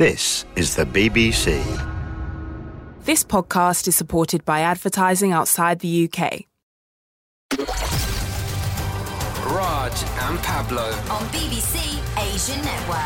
This 0.00 0.46
is 0.56 0.76
the 0.76 0.86
BBC. 0.86 1.62
This 3.04 3.22
podcast 3.22 3.86
is 3.86 3.94
supported 3.94 4.46
by 4.46 4.60
advertising 4.60 5.32
outside 5.32 5.80
the 5.80 6.08
UK. 6.08 6.46
Raj 9.44 9.92
and 10.22 10.38
Pablo. 10.38 10.84
on 11.10 11.26
BBC 11.26 12.00
Asian 12.32 12.64
Network. 12.64 13.04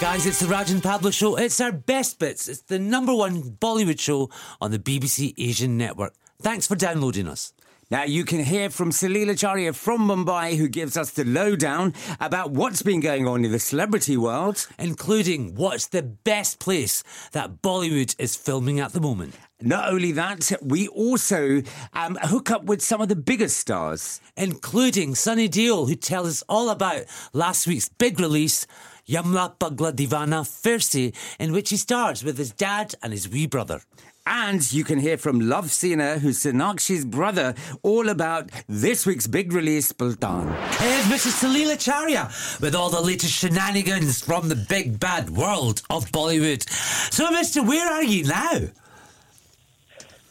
Guys, 0.00 0.26
it's 0.26 0.38
the 0.38 0.46
Raj 0.46 0.70
and 0.70 0.80
Pablo 0.80 1.10
show. 1.10 1.34
It's 1.34 1.60
our 1.60 1.72
best 1.72 2.20
bits. 2.20 2.46
It's 2.46 2.62
the 2.62 2.78
number 2.78 3.12
one 3.12 3.42
Bollywood 3.42 3.98
show 3.98 4.30
on 4.60 4.70
the 4.70 4.78
BBC 4.78 5.34
Asian 5.38 5.76
network. 5.76 6.14
Thanks 6.40 6.68
for 6.68 6.76
downloading 6.76 7.26
us. 7.26 7.52
Now, 7.90 8.04
you 8.04 8.24
can 8.24 8.44
hear 8.44 8.70
from 8.70 8.92
Salil 8.92 9.30
Acharya 9.30 9.72
from 9.72 10.06
Mumbai, 10.06 10.56
who 10.56 10.68
gives 10.68 10.96
us 10.96 11.10
the 11.10 11.24
lowdown 11.24 11.92
about 12.20 12.52
what's 12.52 12.82
been 12.82 13.00
going 13.00 13.26
on 13.26 13.44
in 13.44 13.50
the 13.50 13.58
celebrity 13.58 14.16
world. 14.16 14.68
Including 14.78 15.56
what's 15.56 15.88
the 15.88 16.02
best 16.04 16.60
place 16.60 17.02
that 17.32 17.62
Bollywood 17.62 18.14
is 18.16 18.36
filming 18.36 18.78
at 18.78 18.92
the 18.92 19.00
moment. 19.00 19.34
Not 19.60 19.92
only 19.92 20.12
that, 20.12 20.52
we 20.62 20.86
also 20.86 21.62
um, 21.92 22.16
hook 22.22 22.52
up 22.52 22.62
with 22.62 22.80
some 22.80 23.00
of 23.00 23.08
the 23.08 23.16
biggest 23.16 23.56
stars. 23.56 24.20
Including 24.36 25.16
Sunny 25.16 25.48
Deol, 25.48 25.88
who 25.88 25.96
tells 25.96 26.28
us 26.28 26.44
all 26.48 26.70
about 26.70 27.06
last 27.32 27.66
week's 27.66 27.88
big 27.88 28.20
release, 28.20 28.68
Yamla 29.08 29.58
Pagla 29.58 29.92
Deewana 29.92 30.46
Phir 30.46 30.80
Se, 30.80 31.12
in 31.40 31.52
which 31.52 31.70
he 31.70 31.76
stars 31.76 32.22
with 32.22 32.38
his 32.38 32.52
dad 32.52 32.94
and 33.02 33.12
his 33.12 33.28
wee 33.28 33.48
brother. 33.48 33.82
And 34.26 34.70
you 34.72 34.84
can 34.84 34.98
hear 34.98 35.16
from 35.16 35.40
Luv 35.40 35.66
Sinha, 35.66 36.18
who's 36.18 36.42
Sonakshi's 36.42 37.04
brother, 37.04 37.54
all 37.82 38.08
about 38.08 38.50
this 38.68 39.06
week's 39.06 39.26
big 39.26 39.52
release, 39.52 39.92
Paltan. 39.92 40.54
Here's 40.78 41.04
Mrs. 41.06 41.42
Salila 41.42 41.74
Acharya 41.74 42.30
with 42.60 42.74
all 42.74 42.90
the 42.90 43.00
latest 43.00 43.32
shenanigans 43.32 44.22
from 44.22 44.48
the 44.48 44.56
big 44.56 45.00
bad 45.00 45.30
world 45.30 45.82
of 45.88 46.04
Bollywood. 46.12 46.68
So, 47.12 47.28
Mr. 47.30 47.66
Where 47.66 47.90
are 47.90 48.04
you 48.04 48.24
now? 48.24 48.60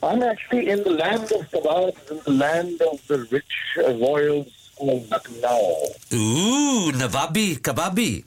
I'm 0.01 0.23
actually 0.23 0.69
in 0.69 0.83
the 0.83 0.91
land 0.91 1.31
of 1.31 1.49
kebabs, 1.51 2.11
in 2.11 2.21
the 2.25 2.31
land 2.31 2.81
of 2.81 3.05
the 3.07 3.27
rich 3.31 3.75
uh, 3.77 3.93
royals 3.95 4.69
of 4.79 5.09
Lucknow. 5.09 5.87
Ooh, 6.13 6.91
Navabi, 6.93 7.59
Kababi. 7.59 8.23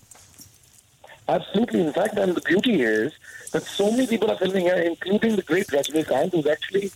Absolutely. 1.29 1.81
In 1.81 1.93
fact, 1.93 2.19
and 2.19 2.35
the 2.35 2.41
beauty 2.43 2.83
is 2.83 3.13
that 3.53 3.63
so 3.65 3.91
many 3.91 4.07
people 4.07 4.31
are 4.31 4.37
filming 4.37 4.63
here, 4.63 4.77
including 4.77 5.37
the 5.37 5.43
great 5.43 5.67
Rajnikant, 5.69 6.33
who's 6.33 6.47
actually 6.47 6.91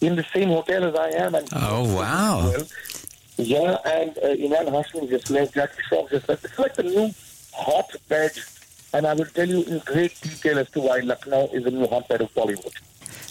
in 0.00 0.16
the 0.16 0.24
same 0.32 0.48
hotel 0.48 0.84
as 0.84 0.94
I 0.94 1.08
am. 1.10 1.34
And 1.34 1.48
Oh, 1.52 1.94
wow. 1.94 2.50
Well, 2.50 2.66
yeah, 3.36 3.76
and 3.84 4.16
uh, 4.18 4.34
Emraan 4.34 4.68
Hashmi 4.68 5.08
just 5.08 5.30
left, 5.30 5.54
Jackie 5.54 5.82
Shroff 5.90 6.10
just 6.10 6.28
left. 6.28 6.44
It's 6.44 6.58
like 6.58 6.74
the 6.74 6.82
new 6.84 7.10
hotbed, 7.52 8.32
and 8.92 9.06
I 9.06 9.14
will 9.14 9.26
tell 9.26 9.48
you 9.48 9.62
in 9.64 9.78
great 9.80 10.20
detail 10.20 10.58
as 10.58 10.70
to 10.70 10.80
why 10.80 11.00
Lucknow 11.00 11.48
is 11.52 11.64
the 11.64 11.70
new 11.70 11.86
hotbed 11.86 12.20
of 12.20 12.32
Bollywood. 12.34 12.74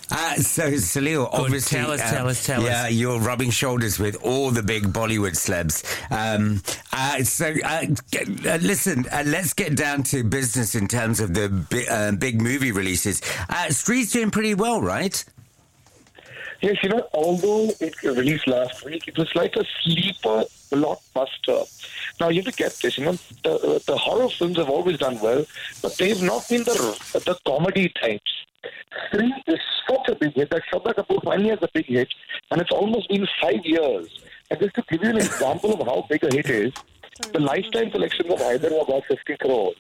Uh, 0.10 0.36
so, 0.36 0.72
Salil, 0.72 1.28
obviously. 1.34 1.78
tell 1.80 1.92
us, 1.92 2.00
uh, 2.00 2.10
tell 2.12 2.30
us, 2.30 2.46
tell 2.46 2.64
yeah, 2.64 2.86
us. 2.86 2.92
you're 2.94 3.20
rubbing 3.20 3.50
shoulders 3.50 4.00
with 4.00 4.16
all 4.24 4.52
the 4.52 4.64
big 4.64 4.84
Bollywood 4.94 5.34
celebs. 5.36 5.84
Um, 6.10 6.62
uh, 6.94 7.24
so, 7.24 7.54
uh, 7.66 7.86
g- 8.12 8.48
uh, 8.48 8.58
listen, 8.58 9.06
uh, 9.12 9.24
let's 9.26 9.54
get 9.54 9.76
down 9.76 10.04
to 10.04 10.24
business 10.24 10.76
in 10.76 10.88
terms 10.88 11.20
of 11.20 11.34
the 11.34 11.50
bi- 11.50 11.86
uh, 11.90 12.14
big 12.14 12.42
movie 12.42 12.72
releases. 12.72 13.22
Uh, 13.50 13.70
Stree's 13.70 14.12
doing 14.14 14.32
pretty 14.32 14.54
well, 14.54 14.82
right? 14.82 15.24
Yes, 16.62 16.78
you 16.82 16.90
know, 16.90 17.08
although 17.14 17.70
it 17.80 18.02
released 18.04 18.48
last 18.48 18.84
week, 18.86 19.08
it 19.08 19.18
was 19.18 19.34
like 19.36 19.56
a 19.58 19.66
sleeper 19.84 20.44
blockbuster. 20.72 21.68
Now, 22.20 22.30
you 22.30 22.42
have 22.42 22.52
to 22.52 22.58
get 22.58 22.72
this, 22.82 22.98
you 22.98 23.06
know, 23.06 23.18
the, 23.44 23.84
the 23.86 23.98
horror 23.98 24.30
films 24.30 24.58
have 24.58 24.70
always 24.70 24.98
done 24.98 25.20
well, 25.20 25.46
but 25.82 25.96
they've 25.98 26.22
not 26.22 26.48
been 26.50 26.64
the, 26.64 26.98
the 27.14 27.38
comedy 27.46 27.90
types. 28.02 28.32
Stree 29.12 29.32
is 29.48 29.60
such 29.90 30.10
a 30.10 30.16
big 30.16 30.34
hit 30.34 30.50
that 30.50 30.64
Shraddha 30.72 30.94
Kapoor 30.94 31.24
finally 31.24 31.50
has 31.50 31.60
a 31.62 31.70
big 31.74 31.86
hit, 31.86 32.10
and 32.52 32.62
it's 32.62 32.72
almost 32.72 33.10
been 33.10 33.28
five 33.42 33.66
years. 33.66 34.08
And 34.50 34.60
just 34.60 34.76
to 34.76 34.84
give 34.90 35.04
you 35.04 35.10
an 35.10 35.18
example 35.18 35.74
of 35.74 35.88
how 35.88 36.06
big 36.10 36.24
a 36.24 36.34
hit 36.34 36.50
is, 36.50 36.74
the 37.34 37.40
lifetime 37.40 37.92
collection 37.92 38.32
of 38.32 38.40
Haider 38.40 38.72
was 38.72 38.86
about 38.88 39.04
50 39.08 39.38
crores. 39.38 39.76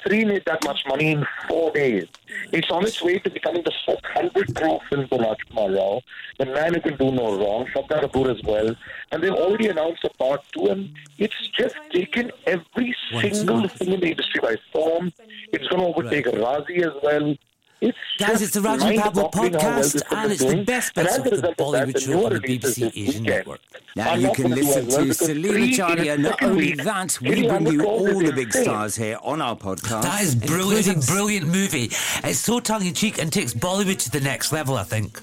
Stree 0.00 0.26
made 0.26 0.44
that 0.44 0.62
much 0.64 0.80
money 0.86 1.12
in 1.12 1.26
four 1.48 1.70
days. 1.72 2.06
It's 2.52 2.70
on 2.70 2.84
its 2.84 3.02
way 3.02 3.18
to 3.18 3.30
becoming 3.30 3.62
the 3.62 3.72
400 3.86 4.54
crore 4.54 4.80
film 4.90 5.08
for 5.08 5.18
Rajkummar 5.18 5.76
Rao, 5.76 6.02
the 6.38 6.46
man 6.46 6.74
who 6.74 6.80
can 6.80 6.96
do 6.96 7.10
no 7.10 7.38
wrong, 7.38 7.66
Shraddha 7.66 8.04
Kapoor 8.04 8.36
as 8.36 8.42
well. 8.44 8.74
And 9.10 9.22
they've 9.22 9.32
already 9.32 9.68
announced 9.68 10.04
a 10.04 10.10
part 10.10 10.42
two, 10.52 10.66
and 10.66 10.90
it's 11.16 11.48
just 11.48 11.76
taken 11.90 12.30
every 12.46 12.94
single 13.20 13.66
thing 13.68 13.92
in 13.92 14.00
the 14.00 14.10
industry 14.10 14.40
by 14.40 14.56
storm. 14.70 15.12
It's 15.52 15.66
going 15.68 15.80
to 15.80 15.88
overtake 15.88 16.26
Raazi 16.26 16.86
as 16.86 17.02
well. 17.02 17.34
It's 17.80 17.96
Guys, 18.18 18.42
it's 18.42 18.54
the 18.54 18.60
Raj 18.60 18.82
and 18.82 18.98
Pablo 19.00 19.22
mind-boggling 19.22 19.52
how 19.60 19.68
well 19.68 19.82
podcast, 19.82 20.02
and 20.10 20.32
it's 20.32 20.44
the 20.44 20.64
best 20.64 20.92
And 20.96 21.06
bits 21.06 21.18
of 21.18 21.24
the 21.24 21.30
result 21.30 21.44
of 21.44 21.56
that, 21.56 21.86
Bollywood 21.86 22.00
show 22.00 22.26
on 22.26 22.32
the 22.32 22.40
BBC 22.40 22.90
Asian 22.96 23.22
network. 23.22 23.60
Now 23.94 24.14
you 24.14 24.32
can 24.32 24.50
listen 24.50 24.88
to 24.88 25.00
because 25.00 25.18
Salil 25.18 25.50
three 25.50 25.64
in 25.64 25.72
Acharya. 25.74 26.16
the 26.16 26.22
Not 26.22 26.42
only 26.42 26.74
that, 26.74 27.20
we 27.20 27.46
bring 27.46 27.66
you 27.68 27.84
all 27.84 28.18
the 28.18 28.32
big 28.32 28.52
stars 28.52 28.96
here 28.96 29.18
on 29.22 29.40
our 29.40 29.54
podcast. 29.54 30.02
That 30.02 30.22
is 30.22 30.34
brilliant, 30.34 31.06
brilliant 31.06 31.46
movie. 31.46 31.90
It's 32.24 32.40
so 32.40 32.58
tongue 32.58 32.84
in 32.84 32.94
cheek 32.94 33.18
and 33.22 33.32
takes 33.32 33.54
Bollywood 33.54 33.98
to 34.00 34.10
the 34.10 34.20
next 34.20 34.52
level, 34.52 34.76
I 34.76 34.82
think. 34.82 35.20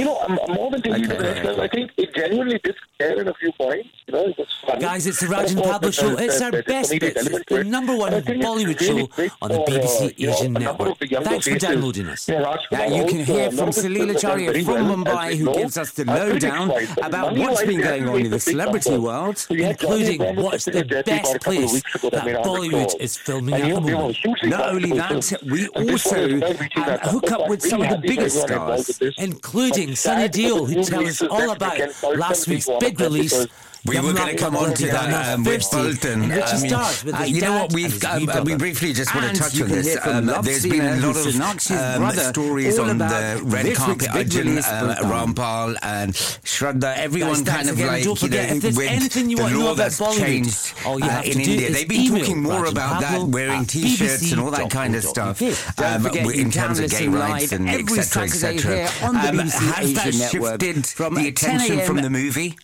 You 0.00 0.06
know, 0.06 0.18
I'm, 0.26 0.38
I'm 0.48 0.54
more 0.54 0.70
than 0.70 0.80
taking 0.80 1.04
it 1.04 1.08
to 1.08 1.14
the. 1.16 1.62
I 1.62 1.68
think 1.68 1.90
it 1.98 2.14
genuinely 2.14 2.58
did 2.64 2.74
scare 2.94 3.20
in 3.20 3.28
a 3.28 3.34
few 3.34 3.52
points. 3.52 3.88
You 4.06 4.14
know, 4.14 4.24
it 4.28 4.38
was 4.38 4.48
funny. 4.66 4.80
Guys, 4.80 5.06
it's 5.06 5.20
the 5.20 5.26
But 5.26 5.36
Raj 5.36 5.50
and 5.52 5.62
Pablo 5.62 5.90
show. 5.90 6.08
It's 6.12 6.18
there's- 6.18 6.40
our 6.40 6.50
there's 6.52 6.64
best 6.64 6.92
comedic 6.92 7.00
bits. 7.00 7.16
element 7.20 7.44
It's 7.50 7.58
the 7.58 7.64
number 7.64 7.94
one 7.96 8.14
And 8.14 8.16
I 8.16 8.20
think 8.26 8.38
it's 8.38 8.46
Bollywood 8.48 8.80
really 8.80 9.08
show 9.08 9.32
on 9.42 9.48
the 9.50 9.54
for, 9.56 9.62
uh, 9.62 9.66
BBC 9.66 10.14
you 10.16 10.26
know, 10.26 10.32
Asian 10.32 10.52
network. 10.54 10.88
of 10.92 10.98
the 11.00 11.06
Thanks 11.22 11.48
for 11.48 11.58
downloading 11.58 12.06
us. 12.06 12.28
You 12.28 12.34
Now 12.72 12.84
you 12.86 13.04
can 13.06 13.24
hear 13.26 13.48
a 13.48 13.50
from 13.50 13.68
of 13.68 13.74
his 13.74 13.84
Salil 13.84 13.96
films 13.96 14.22
have 14.22 14.22
done 14.22 14.30
Acharya 14.30 14.52
very 14.52 14.64
from 14.64 14.88
well, 14.88 14.96
Mumbai, 14.96 15.36
who 15.36 15.44
know, 15.44 15.54
gives 15.54 15.76
us 15.76 15.90
the 15.92 16.04
lowdown 16.06 16.70
about 17.02 17.36
what's 17.36 17.62
been 17.64 17.80
going 17.82 18.08
on 18.08 18.20
in 18.20 18.30
the 18.30 18.40
celebrity 18.40 18.96
world. 18.96 19.36
So 19.36 19.52
you 19.54 19.64
had 19.64 19.78
Johnny 19.78 20.14
Including 20.14 20.36
what's 20.42 20.64
the 20.64 20.82
best 21.04 21.06
Bar 21.06 21.36
a 21.36 21.38
couple 21.38 21.64
of 21.64 21.70
place 21.70 21.82
that 22.00 22.42
Bollywood 22.42 23.00
is 23.00 23.18
filming 23.18 23.54
at 23.54 23.60
the 23.62 23.68
know, 23.68 23.80
they 23.80 23.94
were 23.94 24.00
moment. 24.00 24.16
Not 24.44 24.68
only 24.70 24.90
that, 24.92 25.42
we 25.44 25.68
also 25.68 26.16
one 26.16 26.30
is 26.30 26.40
well 26.40 26.54
reaching 26.54 26.82
that 26.84 27.00
hook 27.04 27.30
up 27.32 27.48
with 27.50 27.62
some 27.62 27.82
of 27.82 27.88
the 27.90 27.98
biggest 27.98 28.40
stars. 28.40 29.00
Including 29.18 29.89
Sunny 29.96 30.22
sad 30.22 30.34
who 30.66 30.84
tells 30.84 31.22
us 31.22 31.22
all 31.22 31.50
about 31.50 31.78
last 32.16 32.48
week's 32.48 32.68
big 32.78 33.00
release. 33.00 33.46
We 33.86 33.98
were 33.98 34.12
going 34.12 34.36
to 34.36 34.36
come 34.36 34.56
on 34.56 34.74
to 34.74 34.86
that 34.86 35.34
um, 35.34 35.44
with 35.44 35.62
Paltan. 35.62 36.24
In 36.24 36.28
which 36.28 36.50
he 36.62 36.74
I 36.74 36.94
with 37.04 37.14
uh, 37.14 37.24
you 37.24 37.40
know 37.40 37.54
what? 37.60 37.72
We've 37.72 38.04
um, 38.04 38.28
uh, 38.28 38.42
we 38.44 38.54
briefly 38.56 38.92
just 38.92 39.14
want 39.14 39.34
to 39.34 39.40
touch 39.40 39.60
on 39.60 39.68
this. 39.68 40.06
Um, 40.06 40.26
there's 40.42 40.66
been 40.66 40.84
a 40.84 41.06
lot 41.06 41.16
of 41.16 41.70
um, 41.70 42.10
stories 42.12 42.78
on 42.78 42.98
the 42.98 43.40
red 43.44 43.74
carpet. 43.74 44.10
Arjun, 44.10 44.58
uh, 44.58 44.96
um, 45.00 45.10
Rampal, 45.10 45.76
and 45.82 46.12
Shraddha. 46.12 46.96
Everyone 46.96 47.42
kind 47.44 47.70
of 47.70 47.80
like 47.80 48.04
you 48.04 48.14
know 48.28 48.70
with 48.76 48.80
anything 48.80 49.30
you 49.30 49.36
the 49.36 49.42
want 49.42 49.54
to 49.54 49.58
know 49.58 49.66
law 49.66 49.74
that's 49.74 49.98
changed 50.18 50.74
uh, 50.84 51.22
in 51.24 51.40
India. 51.40 51.70
They've 51.72 51.88
been 51.88 52.18
talking 52.18 52.42
more 52.42 52.66
about 52.66 53.00
that, 53.00 53.22
wearing 53.28 53.64
T-shirts 53.64 54.30
and 54.32 54.40
all 54.40 54.50
that 54.50 54.70
kind 54.70 54.94
of 54.94 55.04
stuff. 55.04 55.38
bbc.co.uk. 55.38 55.78
um, 55.78 56.02
Don't 56.02 56.12
forget, 56.12 56.34
in 56.36 56.50
terms 56.50 56.80
of 56.80 56.90
gay 56.90 57.08
rights 57.08 57.52
and 57.52 57.68
etc. 57.68 58.24
Etc. 58.24 58.88
on 59.02 59.14
the 59.14 59.28
Um, 59.30 59.38
has 59.38 59.94
that 59.94 60.12
shifted 60.14 60.84
the 61.14 61.28
attention 61.28 61.80
from 61.80 61.96
the 61.96 62.10
movie? 62.10 62.56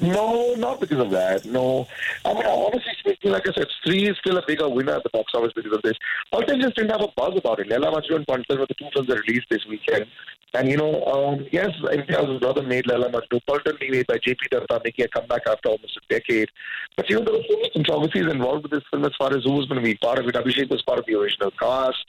No, 0.00 0.54
not 0.54 0.80
because 0.80 0.98
of 0.98 1.10
that. 1.10 1.44
No. 1.44 1.86
I 2.24 2.32
mean, 2.32 2.46
honestly 2.46 2.92
speaking, 2.98 3.30
like 3.32 3.46
I 3.46 3.52
said, 3.52 3.66
Stree 3.84 4.10
is 4.10 4.16
still 4.18 4.38
a 4.38 4.42
bigger 4.46 4.68
winner 4.68 4.94
at 4.94 5.02
the 5.02 5.10
box 5.10 5.32
office 5.34 5.52
because 5.54 5.72
of 5.72 5.82
this. 5.82 5.94
Paltan 6.32 6.60
just 6.60 6.76
didn't 6.76 6.90
have 6.90 7.02
a 7.02 7.08
buzz 7.16 7.36
about 7.36 7.60
it. 7.60 7.68
Laila 7.68 7.92
Majnu 7.92 8.16
and 8.16 8.26
Paltan 8.26 8.58
were 8.58 8.66
the 8.66 8.74
two 8.74 8.88
films 8.92 9.08
that 9.08 9.20
released 9.26 9.46
this 9.50 9.64
weekend. 9.66 10.06
And, 10.54 10.68
you 10.68 10.76
know, 10.76 11.04
um, 11.04 11.46
yes, 11.50 11.70
Imtiaz's 11.82 12.40
brother 12.40 12.62
made 12.62 12.86
Laila 12.86 13.10
Majnu. 13.10 13.40
Paltan 13.48 13.78
being 13.78 13.92
made 13.92 14.06
by 14.06 14.18
J.P. 14.18 14.48
Dutta, 14.50 14.82
making 14.84 15.04
a 15.04 15.08
comeback 15.08 15.42
after 15.46 15.68
almost 15.68 15.96
a 15.96 16.14
decade. 16.14 16.48
But, 16.96 17.08
you 17.08 17.18
know, 17.18 17.24
there 17.24 17.34
were 17.34 17.44
so 17.48 17.56
many 17.56 17.70
controversies 17.70 18.30
involved 18.30 18.64
with 18.64 18.72
this 18.72 18.82
film 18.90 19.04
as 19.04 19.12
far 19.18 19.34
as 19.36 19.44
who 19.44 19.52
was 19.52 19.66
going 19.66 19.80
to 19.80 19.84
be 19.84 19.94
part 19.94 20.18
of 20.18 20.26
it. 20.26 20.34
Abhishek 20.34 20.70
was 20.70 20.82
part 20.82 20.98
of 20.98 21.06
the 21.06 21.14
original 21.14 21.50
cast. 21.52 22.04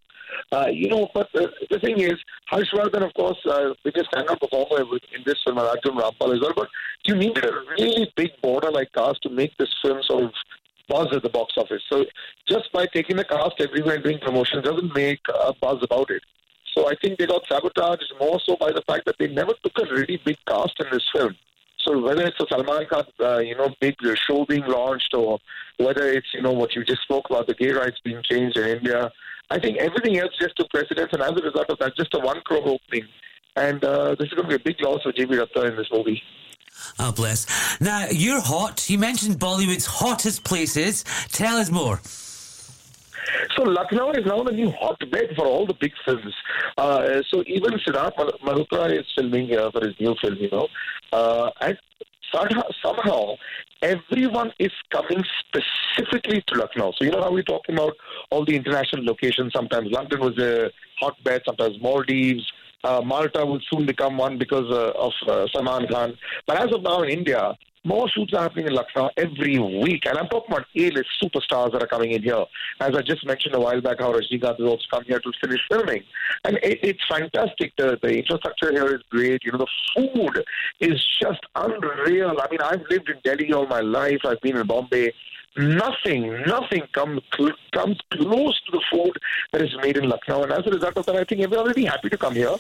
Uh, 0.51 0.67
you 0.67 0.87
know, 0.87 1.09
but 1.13 1.29
uh, 1.35 1.47
the 1.69 1.79
thing 1.79 1.99
is, 1.99 2.13
Harshvardhan, 2.51 3.05
of 3.05 3.13
course, 3.13 3.37
uh, 3.45 3.73
biggest 3.83 4.11
standout 4.11 4.39
performer 4.39 4.81
in 4.81 5.21
this 5.25 5.35
film, 5.43 5.57
Arjun 5.57 5.95
Rampal 5.95 6.33
as 6.33 6.41
well. 6.41 6.53
But 6.55 6.69
you 7.05 7.15
needed 7.15 7.45
a 7.45 7.51
really 7.77 8.11
big 8.15 8.31
border-like 8.41 8.91
cast 8.93 9.21
to 9.23 9.29
make 9.29 9.55
this 9.57 9.73
film 9.81 10.01
sort 10.03 10.23
of 10.25 10.31
buzz 10.87 11.07
at 11.15 11.23
the 11.23 11.29
box 11.29 11.53
office. 11.57 11.81
So 11.91 12.05
just 12.47 12.71
by 12.71 12.85
taking 12.87 13.17
the 13.17 13.23
cast 13.23 13.55
everywhere 13.59 13.95
and 13.95 14.03
doing 14.03 14.19
promotion 14.19 14.61
doesn't 14.61 14.93
make 14.95 15.21
a 15.29 15.53
buzz 15.53 15.79
about 15.81 16.09
it. 16.09 16.21
So 16.75 16.89
I 16.89 16.95
think 17.01 17.19
they 17.19 17.27
got 17.27 17.47
sabotaged 17.47 18.13
more 18.19 18.39
so 18.45 18.55
by 18.55 18.71
the 18.71 18.81
fact 18.87 19.05
that 19.05 19.15
they 19.19 19.27
never 19.27 19.53
took 19.63 19.77
a 19.79 19.93
really 19.93 20.19
big 20.25 20.37
cast 20.47 20.73
in 20.79 20.87
this 20.91 21.07
film. 21.13 21.35
So 21.85 21.99
whether 21.99 22.25
it's 22.25 22.39
a 22.39 22.45
Salman 22.49 22.85
Khan, 22.89 23.05
uh, 23.19 23.39
you 23.39 23.55
know, 23.55 23.69
big 23.79 23.95
show 24.27 24.45
being 24.45 24.65
launched, 24.65 25.13
or 25.13 25.39
whether 25.77 26.09
it's 26.09 26.27
you 26.33 26.41
know 26.41 26.51
what 26.53 26.75
you 26.75 26.83
just 26.85 27.01
spoke 27.01 27.29
about, 27.29 27.47
the 27.47 27.53
gay 27.55 27.71
rights 27.71 27.99
being 28.03 28.21
changed 28.23 28.57
in 28.57 28.77
India, 28.77 29.11
I 29.53 29.59
think 29.59 29.77
everything 29.77 30.17
else 30.17 30.31
just 30.41 30.55
took 30.57 30.67
precedence, 30.71 31.09
and 31.13 31.21
as 31.21 31.29
a 31.29 31.43
result 31.43 31.69
of 31.69 31.77
that, 31.77 31.95
just 31.95 32.11
a 32.15 32.19
one 32.19 32.41
crore 32.41 32.67
opening, 32.67 33.07
and 33.55 33.83
uh, 33.85 34.15
this 34.17 34.29
is 34.29 34.33
going 34.33 34.49
to 34.49 34.57
be 34.57 34.61
a 34.63 34.65
big 34.65 34.81
loss 34.81 35.03
for 35.03 35.13
JP 35.13 35.29
Dutta 35.29 35.69
in 35.69 35.75
this 35.75 35.85
movie. 35.93 36.19
Oh, 36.97 37.11
bless. 37.11 37.79
Now, 37.79 38.07
you're 38.09 38.41
hot. 38.41 38.89
You 38.89 38.97
mentioned 38.97 39.35
Bollywood's 39.35 39.85
hottest 39.85 40.43
places. 40.43 41.03
Tell 41.29 41.57
us 41.57 41.69
more. 41.69 42.01
So 43.55 43.61
Lucknow 43.61 44.11
is 44.13 44.25
now 44.25 44.41
the 44.41 44.51
new 44.51 44.71
hotbed 44.71 45.35
for 45.35 45.45
all 45.45 45.67
the 45.67 45.75
big 45.75 45.91
films. 46.03 46.33
Uh, 46.75 47.21
so 47.29 47.43
even 47.45 47.73
Siddharth 47.73 48.17
Mal- 48.17 48.39
Malhotra 48.43 48.99
is 48.99 49.05
filming 49.15 49.45
here 49.45 49.69
for 49.71 49.85
his 49.85 49.93
new 49.99 50.15
film, 50.19 50.35
you 50.39 50.49
know. 50.49 50.67
Uh, 51.11 51.51
and 51.61 51.77
somehow, 52.33 52.63
somehow 52.83 53.35
everyone 53.81 54.51
is 54.59 54.71
coming 54.91 55.23
specifically 55.39 56.43
to 56.47 56.55
Lucknow. 56.55 56.93
So 56.97 57.05
you 57.05 57.11
know 57.11 57.21
how 57.21 57.31
we're 57.31 57.43
talking 57.43 57.75
about 57.75 57.93
all 58.31 58.45
the 58.45 58.55
international 58.55 59.05
locations. 59.05 59.53
Sometimes 59.53 59.91
London 59.91 60.19
was 60.19 60.37
a 60.39 60.71
hotbed, 60.99 61.41
sometimes 61.45 61.81
Maldives. 61.81 62.51
Uh, 62.83 63.01
Malta 63.01 63.45
will 63.45 63.61
soon 63.71 63.85
become 63.85 64.17
one 64.17 64.37
because 64.37 64.69
uh, 64.69 64.91
of 64.99 65.13
uh, 65.27 65.47
Salman 65.53 65.87
Khan. 65.87 66.17
But 66.45 66.57
as 66.57 66.73
of 66.73 66.83
now 66.83 67.01
in 67.03 67.09
India, 67.09 67.53
more 67.83 68.07
shoots 68.09 68.33
are 68.33 68.43
happening 68.43 68.67
in 68.67 68.73
Lucknow 68.73 69.09
every 69.17 69.59
week. 69.59 70.05
And 70.05 70.17
I'm 70.17 70.27
talking 70.27 70.51
about 70.51 70.65
A-list 70.75 71.09
superstars 71.21 71.73
that 71.73 71.83
are 71.83 71.87
coming 71.87 72.11
in 72.11 72.23
here. 72.23 72.45
As 72.79 72.95
I 72.95 73.01
just 73.01 73.25
mentioned 73.25 73.55
a 73.55 73.59
while 73.59 73.81
back, 73.81 73.99
how 73.99 74.13
Rajnikant 74.13 74.59
has 74.59 74.67
also 74.67 74.83
come 74.91 75.03
here 75.05 75.19
to 75.19 75.31
finish 75.41 75.59
filming. 75.69 76.03
And 76.45 76.57
it, 76.57 76.79
it's 76.81 77.03
fantastic. 77.09 77.73
The, 77.77 77.99
the 78.01 78.19
infrastructure 78.19 78.71
here 78.71 78.95
is 78.95 79.01
great. 79.09 79.43
You 79.43 79.51
know, 79.51 79.59
the 79.59 79.67
food 79.95 80.43
is 80.79 81.03
just 81.21 81.41
unreal. 81.55 82.35
I 82.39 82.47
mean, 82.49 82.61
I've 82.61 82.83
lived 82.89 83.09
in 83.09 83.19
Delhi 83.23 83.51
all 83.53 83.67
my 83.67 83.81
life. 83.81 84.19
I've 84.25 84.41
been 84.41 84.57
in 84.57 84.67
Bombay. 84.67 85.13
Nothing, 85.55 86.41
nothing 86.47 86.81
comes 86.93 87.21
cl- 87.37 87.51
comes 87.73 87.99
close 88.11 88.59
to 88.61 88.71
the 88.71 88.81
food 88.91 89.15
that 89.51 89.61
is 89.61 89.69
made 89.83 89.97
in 89.97 90.09
Lucknow. 90.09 90.43
And 90.43 90.51
as 90.51 90.65
a 90.65 90.71
result 90.71 90.97
of 90.97 91.05
that, 91.05 91.15
I 91.15 91.23
think 91.23 91.41
everyone 91.41 91.67
will 91.67 91.75
be 91.75 91.85
happy 91.85 92.09
to 92.09 92.17
come 92.17 92.33
here. 92.33 92.55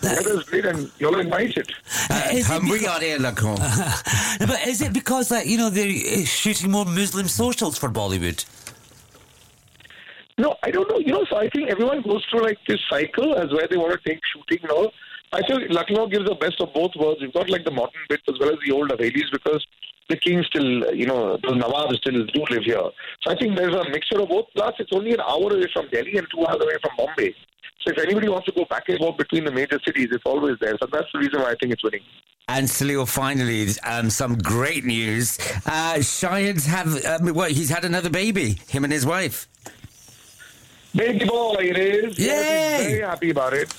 That 0.00 0.18
is 0.18 0.26
weather 0.26 0.40
is 0.40 0.44
great 0.44 0.64
and 0.64 0.90
you're 0.98 1.20
invited. 1.20 1.70
Uh, 2.10 2.28
is, 2.32 2.48
it 2.48 2.52
Hum 2.52 2.64
because, 2.64 2.80
regardez 2.80 3.18
Lacan. 3.18 4.38
but 4.48 4.66
is 4.66 4.80
it 4.80 4.94
because 4.94 5.28
that 5.28 5.46
you 5.46 5.58
know 5.58 5.68
they're 5.68 5.88
uh, 5.88 6.24
shooting 6.24 6.70
more 6.70 6.86
Muslim 6.86 7.28
socials 7.28 7.76
for 7.76 7.90
Bollywood? 7.90 8.42
No, 10.38 10.56
I 10.62 10.70
don't 10.70 10.88
know. 10.88 10.98
You 10.98 11.12
know, 11.12 11.26
so 11.28 11.36
I 11.36 11.50
think 11.50 11.68
everyone 11.68 12.00
goes 12.00 12.24
through 12.30 12.44
like 12.44 12.58
this 12.66 12.80
cycle 12.88 13.36
as 13.36 13.52
where 13.52 13.68
they 13.68 13.76
want 13.76 13.92
to 13.92 14.08
take 14.08 14.20
shooting 14.32 14.62
and 14.62 14.70
all. 14.70 14.92
I 15.32 15.42
think 15.42 15.64
Lucknow 15.68 16.06
gives 16.06 16.24
the 16.24 16.36
best 16.36 16.60
of 16.62 16.72
both 16.72 16.92
worlds. 16.96 17.20
You've 17.20 17.34
got 17.34 17.50
like 17.50 17.64
the 17.64 17.70
modern 17.70 18.00
bits 18.08 18.22
as 18.26 18.38
well 18.40 18.50
as 18.50 18.58
the 18.64 18.72
old 18.72 18.88
Havelis 18.88 19.30
because 19.30 19.66
the 20.08 20.16
king 20.16 20.42
still, 20.44 20.94
you 20.94 21.06
know, 21.06 21.36
the 21.42 21.54
Nawab 21.54 21.94
still 21.96 22.24
do 22.26 22.44
live 22.50 22.64
here. 22.64 22.90
So 23.22 23.30
I 23.30 23.36
think 23.36 23.56
there's 23.56 23.74
a 23.74 23.88
mixture 23.90 24.20
of 24.20 24.28
both. 24.28 24.46
Plus, 24.54 24.74
it's 24.78 24.92
only 24.92 25.12
an 25.12 25.20
hour 25.20 25.52
away 25.52 25.66
from 25.72 25.88
Delhi 25.90 26.16
and 26.16 26.26
two 26.34 26.46
hours 26.46 26.62
away 26.62 26.76
from 26.82 26.92
Bombay. 26.96 27.34
So 27.84 27.92
if 27.92 27.98
anybody 27.98 28.28
wants 28.28 28.46
to 28.46 28.52
go 28.52 28.64
back 28.64 28.88
and 28.88 28.98
forth 28.98 29.16
between 29.16 29.44
the 29.44 29.52
major 29.52 29.78
cities, 29.86 30.08
it's 30.10 30.24
always 30.26 30.56
there. 30.60 30.76
So 30.80 30.88
that's 30.90 31.06
the 31.12 31.20
reason 31.20 31.40
why 31.40 31.50
I 31.50 31.54
think 31.60 31.72
it's 31.72 31.84
winning. 31.84 32.00
And 32.48 32.66
Salil, 32.66 33.06
finally, 33.06 33.66
um, 33.84 34.08
some 34.08 34.38
great 34.38 34.84
news. 34.84 35.38
Uh, 35.66 35.96
Shahid's 35.96 36.64
have, 36.64 37.04
um, 37.04 37.34
well, 37.34 37.50
he's 37.50 37.68
had 37.68 37.84
another 37.84 38.08
baby, 38.08 38.58
him 38.68 38.84
and 38.84 38.92
his 38.92 39.04
wife. 39.04 39.46
Baby 40.94 41.24
boy, 41.24 41.56
it 41.58 41.76
is. 41.76 42.18
Yay! 42.18 42.76
he's 42.78 42.86
very 42.86 43.02
happy 43.02 43.30
about 43.30 43.52
it. 43.54 43.72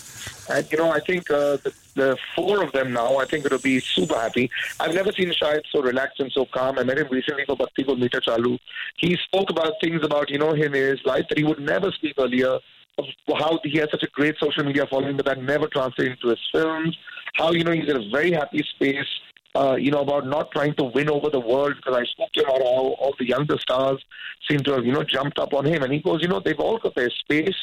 And, 0.50 0.72
you 0.72 0.78
know, 0.78 0.92
I 0.92 1.00
think 1.00 1.30
uh, 1.30 1.58
the, 1.58 1.74
the 1.96 2.18
four 2.36 2.64
of 2.64 2.72
them 2.72 2.94
now, 2.94 3.18
I 3.18 3.26
think 3.26 3.46
it'll 3.46 3.60
be 3.60 3.80
super 3.80 4.16
happy. 4.16 4.50
I've 4.80 4.96
never 4.96 5.12
seen 5.12 5.30
Shahid 5.30 5.62
so 5.72 5.82
relaxed 5.82 6.20
and 6.20 6.32
so 6.32 6.46
calm. 6.46 6.80
I 6.80 6.84
met 6.84 6.98
him 6.98 7.08
recently 7.12 7.46
for 7.46 7.56
Batti 7.56 7.84
Gul 7.84 7.98
Meter 7.98 8.20
Chalu. 8.20 8.58
He 8.98 9.16
spoke 9.18 9.50
about 9.50 9.74
things 9.82 10.04
about, 10.04 10.30
you 10.30 10.40
know, 10.40 10.54
him 10.54 10.74
in 10.74 10.84
his 10.84 11.06
life 11.06 11.26
that 11.30 11.38
he 11.38 11.44
would 11.44 11.60
never 11.60 11.92
speak 11.92 12.16
earlier. 12.18 12.60
Of 12.98 13.06
how 13.38 13.60
he 13.64 13.78
has 13.78 13.90
such 13.92 14.04
a 14.04 14.08
great 14.08 14.36
social 14.40 14.66
media 14.66 14.86
following, 14.86 15.16
but 15.16 15.26
that 15.26 15.42
never 15.42 15.68
translated 15.68 16.18
into 16.18 16.28
his 16.28 16.40
films. 16.52 16.98
How, 17.36 17.52
you 17.52 17.64
know, 17.64 17.72
he's 17.72 17.88
in 17.88 17.96
a 17.96 18.10
very 18.10 18.34
happy 18.34 18.62
space. 18.76 19.08
Uh, 19.56 19.76
you 19.76 19.90
know, 19.90 20.02
about 20.02 20.28
not 20.28 20.52
trying 20.52 20.76
to 20.76 20.84
win 20.84 21.10
over 21.10 21.30
the 21.30 21.40
world 21.40 21.74
because 21.76 21.96
I 21.96 22.06
spoke 22.06 22.32
to 22.34 22.42
him 22.42 22.50
about 22.50 22.62
how 22.62 22.94
all 23.02 23.16
the 23.18 23.28
younger 23.28 23.58
stars 23.58 24.00
seem 24.48 24.60
to 24.60 24.74
have, 24.74 24.86
you 24.86 24.92
know, 24.92 25.04
jumped 25.04 25.40
up 25.40 25.54
on 25.54 25.66
him. 25.66 25.82
And 25.82 25.92
he 25.92 26.00
goes, 26.00 26.22
you 26.22 26.28
know, 26.28 26.40
they've 26.40 26.60
all 26.60 26.78
got 26.78 26.94
their 26.94 27.10
space, 27.10 27.56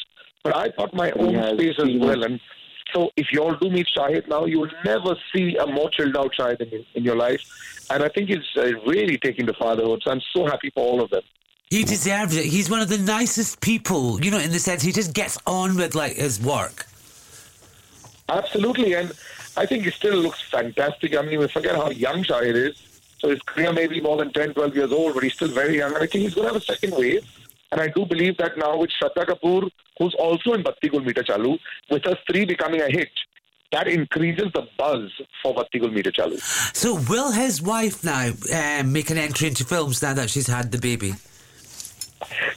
but 0.43 0.55
I've 0.55 0.75
got 0.75 0.93
my 0.93 1.11
own 1.11 1.31
Yes, 1.31 1.53
space 1.53 1.75
as 1.79 1.89
well. 1.97 2.23
And 2.23 2.41
so 2.93 3.09
if 3.15 3.27
you 3.31 3.41
all 3.41 3.55
do 3.55 3.69
meet 3.69 3.87
Shahid 3.97 4.27
now, 4.27 4.43
you 4.45 4.59
will 4.59 4.71
never 4.83 5.15
see 5.33 5.55
a 5.55 5.65
more 5.65 5.89
chilled 5.89 6.17
out 6.17 6.33
Shahid 6.37 6.61
in, 6.61 6.85
in 6.95 7.03
your 7.05 7.15
life. 7.15 7.41
And 7.89 8.03
I 8.03 8.09
think 8.09 8.29
he's 8.29 8.39
uh, 8.57 8.63
really 8.85 9.17
taking 9.17 9.45
the 9.45 9.53
fatherhood. 9.53 10.01
So 10.03 10.11
I'm 10.11 10.21
so 10.35 10.45
happy 10.45 10.69
for 10.73 10.83
all 10.85 11.01
of 11.01 11.09
them. 11.09 11.21
He 11.69 11.83
deserves 11.83 12.35
it. 12.35 12.45
He's 12.45 12.69
one 12.69 12.81
of 12.81 12.89
the 12.89 12.97
nicest 12.97 13.61
people, 13.61 14.23
you 14.23 14.31
know, 14.31 14.39
in 14.39 14.51
the 14.51 14.59
sense 14.59 14.81
he 14.81 14.91
just 14.91 15.13
gets 15.13 15.37
on 15.45 15.75
with 15.75 15.95
like 15.95 16.15
his 16.15 16.39
work. 16.41 16.85
Absolutely. 18.29 18.93
And 18.93 19.11
I 19.57 19.65
think 19.65 19.83
he 19.83 19.91
still 19.91 20.17
looks 20.17 20.41
fantastic. 20.41 21.17
I 21.17 21.21
mean, 21.23 21.39
we 21.39 21.47
forget 21.47 21.75
how 21.75 21.89
young 21.89 22.23
Shahid 22.23 22.55
is. 22.55 22.75
So 23.19 23.29
his 23.29 23.41
career 23.41 23.73
may 23.73 23.87
be 23.87 23.99
more 23.99 24.17
than 24.17 24.31
10, 24.31 24.53
12 24.53 24.75
years 24.75 24.91
old, 24.91 25.15
but 25.15 25.23
he's 25.23 25.33
still 25.33 25.47
very 25.47 25.77
young. 25.77 25.93
And 25.93 26.03
I 26.03 26.07
think 26.07 26.23
he's 26.23 26.35
going 26.35 26.47
to 26.47 26.53
have 26.53 26.61
a 26.61 26.65
second 26.65 26.93
wave. 26.95 27.25
And 27.71 27.81
I 27.81 27.87
do 27.87 28.05
believe 28.05 28.37
that 28.37 28.57
now 28.57 28.77
with 28.77 28.91
Shraddha 28.91 29.25
Kapoor, 29.25 29.69
who's 29.97 30.13
also 30.15 30.53
in 30.53 30.63
Batti 30.63 30.89
Gul 30.89 31.01
Chalu, 31.01 31.57
with 31.89 32.05
us 32.05 32.17
Stree 32.29 32.47
becoming 32.47 32.81
a 32.81 32.89
hit, 32.89 33.09
that 33.71 33.87
increases 33.87 34.51
the 34.53 34.67
buzz 34.77 35.11
for 35.41 35.53
Batti 35.55 35.79
Gul 35.79 35.89
Chalu. 35.89 36.39
So 36.75 36.99
will 37.09 37.31
his 37.31 37.61
wife 37.61 38.03
now 38.03 38.31
um, 38.53 38.93
make 38.93 39.09
an 39.09 39.17
entry 39.17 39.47
into 39.47 39.65
films 39.65 40.01
now 40.01 40.13
that 40.13 40.29
she's 40.29 40.47
had 40.47 40.71
the 40.71 40.77
baby? 40.77 41.15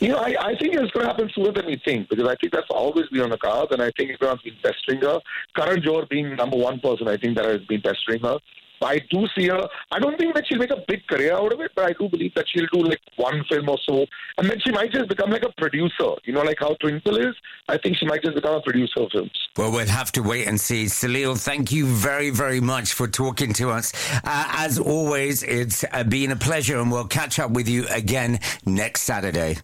You 0.01 0.09
know, 0.09 0.19
I, 0.19 0.35
I 0.41 0.57
think 0.57 0.75
it's 0.75 0.91
going 0.93 1.05
to 1.05 1.13
happen 1.13 1.31
sooner 1.35 1.53
than 1.53 1.67
we 1.67 1.81
think 1.85 2.09
because 2.09 2.27
I 2.27 2.35
think 2.37 2.53
that's 2.53 2.71
always 2.71 3.09
been 3.09 3.21
on 3.21 3.31
the 3.31 3.39
cards, 3.39 3.73
and 3.73 3.83
I 3.83 3.91
think 3.97 4.11
everyone's 4.13 4.43
been 4.43 4.57
pestering 4.63 5.01
her. 5.03 5.21
Karan 5.55 5.83
Johar 5.83 6.09
being 6.09 6.35
number 6.37 6.57
one 6.57 6.81
person, 6.81 7.09
I 7.09 7.17
think 7.17 7.37
that 7.37 7.45
has 7.45 7.61
been 7.67 7.83
pestering 7.83 8.21
her. 8.23 8.39
I 8.83 9.01
do 9.11 9.27
see 9.37 9.49
her. 9.49 9.69
I 9.91 9.99
don't 9.99 10.19
think 10.19 10.35
that 10.35 10.47
she'll 10.47 10.59
make 10.59 10.71
a 10.71 10.83
big 10.89 11.07
career 11.07 11.35
out 11.35 11.53
of 11.53 11.61
it, 11.61 11.73
but 11.75 11.85
I 11.85 11.93
do 11.93 12.09
believe 12.09 12.35
that 12.35 12.47
she'll 12.49 12.67
do 12.73 12.83
like 12.83 13.01
one 13.17 13.45
film 13.49 13.69
or 13.69 13.79
so, 13.89 14.07
and 14.39 14.49
then 14.49 14.59
she 14.65 14.71
might 14.71 14.93
just 14.93 15.09
become 15.09 15.31
like 15.31 15.45
a 15.45 15.53
producer. 15.59 16.15
You 16.25 16.33
know, 16.33 16.43
like 16.43 16.59
how 16.61 16.75
Twinkle 16.81 17.17
is. 17.17 17.35
I 17.69 17.79
think 17.79 17.97
she 17.97 18.07
might 18.07 18.23
just 18.23 18.35
become 18.35 18.55
a 18.55 18.63
producer 18.63 19.01
of 19.01 19.11
films. 19.13 19.31
Well, 19.57 19.71
we'll 19.73 19.87
have 19.87 20.13
to 20.13 20.23
wait 20.23 20.47
and 20.47 20.61
see. 20.61 20.85
Salil, 20.85 21.39
thank 21.39 21.73
you 21.73 21.87
very, 21.87 22.31
very 22.31 22.61
much 22.61 22.93
for 22.93 23.07
talking 23.07 23.53
to 23.55 23.71
us. 23.71 23.93
Uh, 24.25 24.47
as 24.57 24.79
always, 24.79 25.43
it's 25.43 25.85
uh, 25.93 26.05
been 26.05 26.33
a 26.33 26.37
pleasure, 26.37 26.79
and 26.79 26.91
we'll 26.91 27.07
catch 27.07 27.39
up 27.39 27.51
with 27.51 27.69
you 27.69 27.87
again 27.89 28.41
next 28.65 29.03
Saturday. 29.03 29.57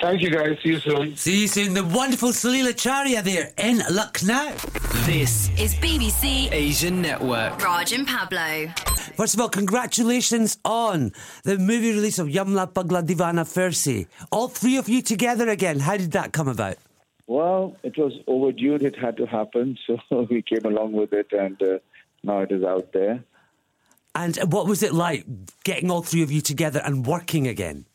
Thank 0.00 0.22
you, 0.22 0.30
guys. 0.30 0.56
See 0.62 0.68
you 0.70 0.80
soon. 0.80 1.16
See 1.16 1.40
you 1.42 1.48
soon. 1.48 1.74
The 1.74 1.84
wonderful 1.84 2.28
Salil 2.30 2.68
Acharya 2.70 3.20
there 3.20 3.52
in 3.58 3.82
Lucknow. 3.90 4.52
This 5.06 5.50
Is 5.58 5.74
BBC 5.74 6.52
Asian 6.52 7.02
Network. 7.02 7.60
Raj 7.64 7.92
and 7.92 8.06
Pablo. 8.06 8.68
First 9.16 9.34
of 9.34 9.40
all, 9.40 9.48
congratulations 9.48 10.58
on 10.64 11.10
the 11.42 11.58
movie 11.58 11.90
release 11.90 12.20
of 12.20 12.28
Yamla 12.28 12.72
Pagla 12.72 13.02
Deewana 13.02 13.44
Phir 13.44 13.74
Se. 13.74 14.06
All 14.30 14.46
three 14.46 14.76
of 14.76 14.88
you 14.88 15.02
together 15.02 15.48
again. 15.48 15.80
How 15.80 15.96
did 15.96 16.12
that 16.12 16.32
come 16.32 16.46
about? 16.46 16.76
Well, 17.26 17.76
it 17.82 17.98
was 17.98 18.12
overdue. 18.28 18.76
It 18.76 18.94
had 18.96 19.16
to 19.16 19.26
happen, 19.26 19.76
so 19.86 20.26
we 20.30 20.42
came 20.42 20.64
along 20.64 20.92
with 20.92 21.12
it, 21.12 21.32
and 21.32 21.60
uh, 21.60 21.78
now 22.22 22.38
it 22.40 22.52
is 22.52 22.62
out 22.62 22.92
there. 22.92 23.24
And 24.14 24.36
what 24.52 24.68
was 24.68 24.84
it 24.84 24.94
like 24.94 25.24
getting 25.64 25.90
all 25.90 26.02
three 26.02 26.22
of 26.22 26.30
you 26.30 26.40
together 26.40 26.80
and 26.84 27.04
working 27.04 27.48
again? 27.48 27.86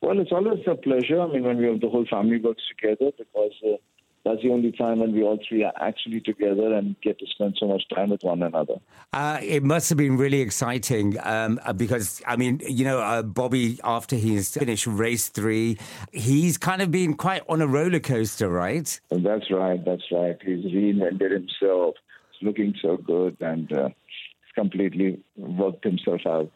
Well, 0.00 0.20
it's 0.20 0.32
always 0.32 0.60
a 0.66 0.74
pleasure. 0.74 1.20
I 1.20 1.26
mean, 1.26 1.42
when 1.42 1.58
we 1.58 1.66
have 1.66 1.80
the 1.80 1.88
whole 1.88 2.06
family 2.08 2.38
works 2.38 2.62
together, 2.70 3.10
because 3.18 3.52
uh, 3.66 3.76
that's 4.24 4.42
the 4.42 4.50
only 4.50 4.72
time 4.72 5.00
when 5.00 5.12
we 5.12 5.22
all 5.22 5.38
three 5.48 5.64
are 5.64 5.72
actually 5.80 6.20
together 6.20 6.74
and 6.74 6.94
get 7.00 7.18
to 7.18 7.26
spend 7.26 7.56
so 7.58 7.66
much 7.66 7.82
time 7.94 8.10
with 8.10 8.22
one 8.22 8.42
another. 8.42 8.74
Uh, 9.12 9.38
it 9.42 9.64
must 9.64 9.88
have 9.88 9.98
been 9.98 10.16
really 10.16 10.40
exciting 10.40 11.16
um, 11.22 11.58
uh, 11.64 11.72
because, 11.72 12.22
I 12.26 12.36
mean, 12.36 12.60
you 12.68 12.84
know, 12.84 13.00
uh, 13.00 13.22
Bobby, 13.22 13.80
after 13.82 14.16
he's 14.16 14.54
finished 14.54 14.86
race 14.86 15.28
three, 15.28 15.78
he's 16.12 16.58
kind 16.58 16.82
of 16.82 16.90
been 16.90 17.14
quite 17.14 17.42
on 17.48 17.62
a 17.62 17.66
roller 17.66 18.00
coaster, 18.00 18.48
right? 18.48 19.00
And 19.10 19.24
that's 19.24 19.50
right. 19.50 19.82
That's 19.84 20.04
right. 20.12 20.36
He's 20.44 20.64
reinvented 20.64 21.32
himself. 21.32 21.94
He's 22.32 22.46
looking 22.46 22.74
so 22.82 22.98
good, 22.98 23.36
and 23.40 23.72
uh, 23.72 23.88
he's 23.88 24.52
completely 24.54 25.20
worked 25.36 25.84
himself 25.84 26.20
out. 26.26 26.52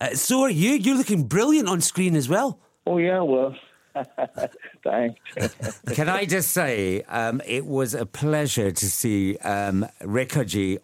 Uh, 0.00 0.14
so 0.14 0.42
are 0.42 0.50
you. 0.50 0.72
You're 0.72 0.96
looking 0.96 1.24
brilliant 1.24 1.68
on 1.68 1.80
screen 1.80 2.14
as 2.14 2.28
well. 2.28 2.60
Oh 2.86 2.98
yeah, 2.98 3.20
well, 3.20 3.54
thanks. 4.84 5.20
Can 5.92 6.08
I 6.08 6.24
just 6.24 6.50
say, 6.50 7.02
um, 7.02 7.42
it 7.46 7.66
was 7.66 7.94
a 7.94 8.06
pleasure 8.06 8.70
to 8.70 8.86
see 8.86 9.36
um, 9.38 9.86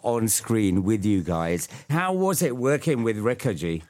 on 0.02 0.28
screen 0.28 0.82
with 0.82 1.04
you 1.04 1.22
guys. 1.22 1.68
How 1.90 2.12
was 2.12 2.42
it 2.42 2.56
working 2.56 3.02
with 3.02 3.18
Rekhaji? 3.18 3.82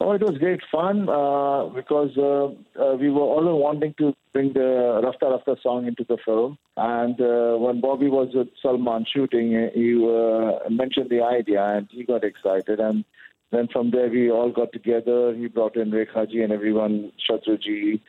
Oh, 0.00 0.12
it 0.12 0.20
was 0.22 0.36
great 0.38 0.60
fun 0.72 1.08
uh, 1.08 1.66
because 1.66 2.10
uh, 2.18 2.46
uh, 2.82 2.96
we 2.96 3.08
were 3.08 3.20
all 3.20 3.60
wanting 3.60 3.94
to 3.98 4.12
bring 4.32 4.52
the 4.52 5.00
Rafta 5.04 5.30
Rafta 5.30 5.62
song 5.62 5.86
into 5.86 6.04
the 6.08 6.16
film. 6.24 6.58
And 6.76 7.20
uh, 7.20 7.56
when 7.58 7.80
Bobby 7.80 8.08
was 8.08 8.30
with 8.34 8.48
Salman 8.60 9.06
shooting, 9.12 9.50
he 9.74 9.94
uh, 9.94 10.68
mentioned 10.70 11.08
the 11.08 11.22
idea 11.22 11.62
and 11.62 11.88
he 11.92 12.02
got 12.02 12.24
excited. 12.24 12.80
And 12.80 13.04
then 13.52 13.68
from 13.72 13.90
there, 13.90 14.08
we 14.08 14.30
all 14.30 14.50
got 14.50 14.72
together. 14.72 15.34
He 15.34 15.46
brought 15.46 15.76
in 15.76 15.90
Rekhaji 15.90 16.42
and 16.42 16.52
everyone, 16.52 17.12
Shatruji, 17.30 18.00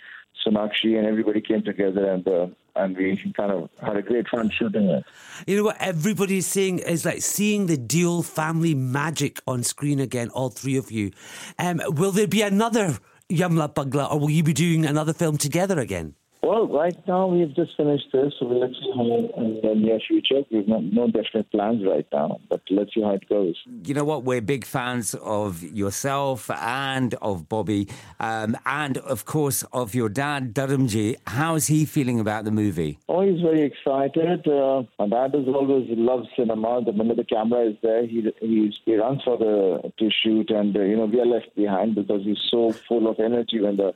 Sonakshi 0.45 0.97
and 0.97 1.05
everybody 1.05 1.41
came 1.41 1.63
together 1.63 2.09
and 2.11 2.27
uh, 2.27 2.47
and 2.75 2.97
we 2.97 3.33
kind 3.37 3.51
of 3.51 3.69
had 3.79 3.97
a 3.97 4.01
great 4.01 4.27
fun 4.27 4.49
shooting 4.49 4.89
it. 4.89 5.03
You 5.45 5.57
know 5.57 5.63
what 5.65 5.77
everybody's 5.79 6.47
saying 6.47 6.79
is 6.79 7.05
like 7.05 7.21
seeing 7.21 7.67
the 7.67 7.77
Deol 7.77 8.25
family 8.25 8.73
magic 8.73 9.39
on 9.45 9.63
screen 9.63 9.99
again, 9.99 10.29
all 10.29 10.49
three 10.49 10.75
of 10.77 10.91
you. 10.91 11.11
Um, 11.59 11.81
will 11.85 12.11
there 12.11 12.27
be 12.27 12.41
another 12.41 12.97
Yamla 13.29 13.75
Pagla 13.75 14.11
or 14.11 14.19
will 14.19 14.31
you 14.31 14.43
be 14.43 14.53
doing 14.53 14.85
another 14.85 15.13
film 15.13 15.37
together 15.37 15.79
again? 15.79 16.15
Well, 16.43 16.67
right 16.67 16.95
now 17.07 17.27
we've 17.27 17.55
just 17.55 17.71
finished 17.77 18.07
this, 18.11 18.33
so 18.37 18.45
let's 18.47 18.73
see 18.73 18.91
how 18.93 19.03
in 19.37 19.61
the 19.63 19.75
near 19.75 19.97
future. 20.05 20.43
We've 20.51 20.67
not, 20.67 20.83
no 20.83 21.07
definite 21.07 21.49
plans 21.51 21.85
right 21.85 22.05
now, 22.11 22.41
but 22.49 22.59
let's 22.69 22.93
see 22.93 23.01
how 23.01 23.11
it 23.11 23.29
goes. 23.29 23.55
You 23.85 23.93
know 23.93 24.03
what? 24.03 24.25
We're 24.25 24.41
big 24.41 24.65
fans 24.65 25.15
of 25.15 25.63
yourself 25.63 26.51
and 26.51 27.15
of 27.21 27.47
Bobby, 27.47 27.87
um, 28.19 28.57
and 28.65 28.97
of 28.97 29.23
course 29.23 29.63
of 29.71 29.95
your 29.95 30.09
dad, 30.09 30.53
Dharamji. 30.53 31.15
How's 31.27 31.67
he 31.67 31.85
feeling 31.85 32.19
about 32.19 32.43
the 32.43 32.51
movie? 32.51 32.99
Oh, 33.07 33.21
he's 33.21 33.39
very 33.39 33.61
excited. 33.61 34.45
Uh, 34.45 34.83
my 34.99 35.07
dad 35.07 35.35
has 35.35 35.47
always 35.47 35.87
loved 35.91 36.27
cinema. 36.35 36.83
The 36.83 36.91
minute 36.91 37.15
the 37.15 37.23
camera 37.23 37.69
is 37.69 37.77
there, 37.81 38.05
he 38.05 38.29
he's, 38.41 38.73
he 38.83 38.97
runs 38.97 39.21
for 39.23 39.37
the 39.37 39.93
to 39.97 40.09
shoot, 40.11 40.49
and 40.49 40.75
uh, 40.75 40.81
you 40.81 40.97
know 40.97 41.05
we 41.05 41.21
are 41.21 41.25
left 41.25 41.55
behind 41.55 41.95
because 41.95 42.23
he's 42.25 42.41
so 42.51 42.73
full 42.73 43.09
of 43.09 43.17
energy 43.21 43.61
when 43.61 43.77
the 43.77 43.93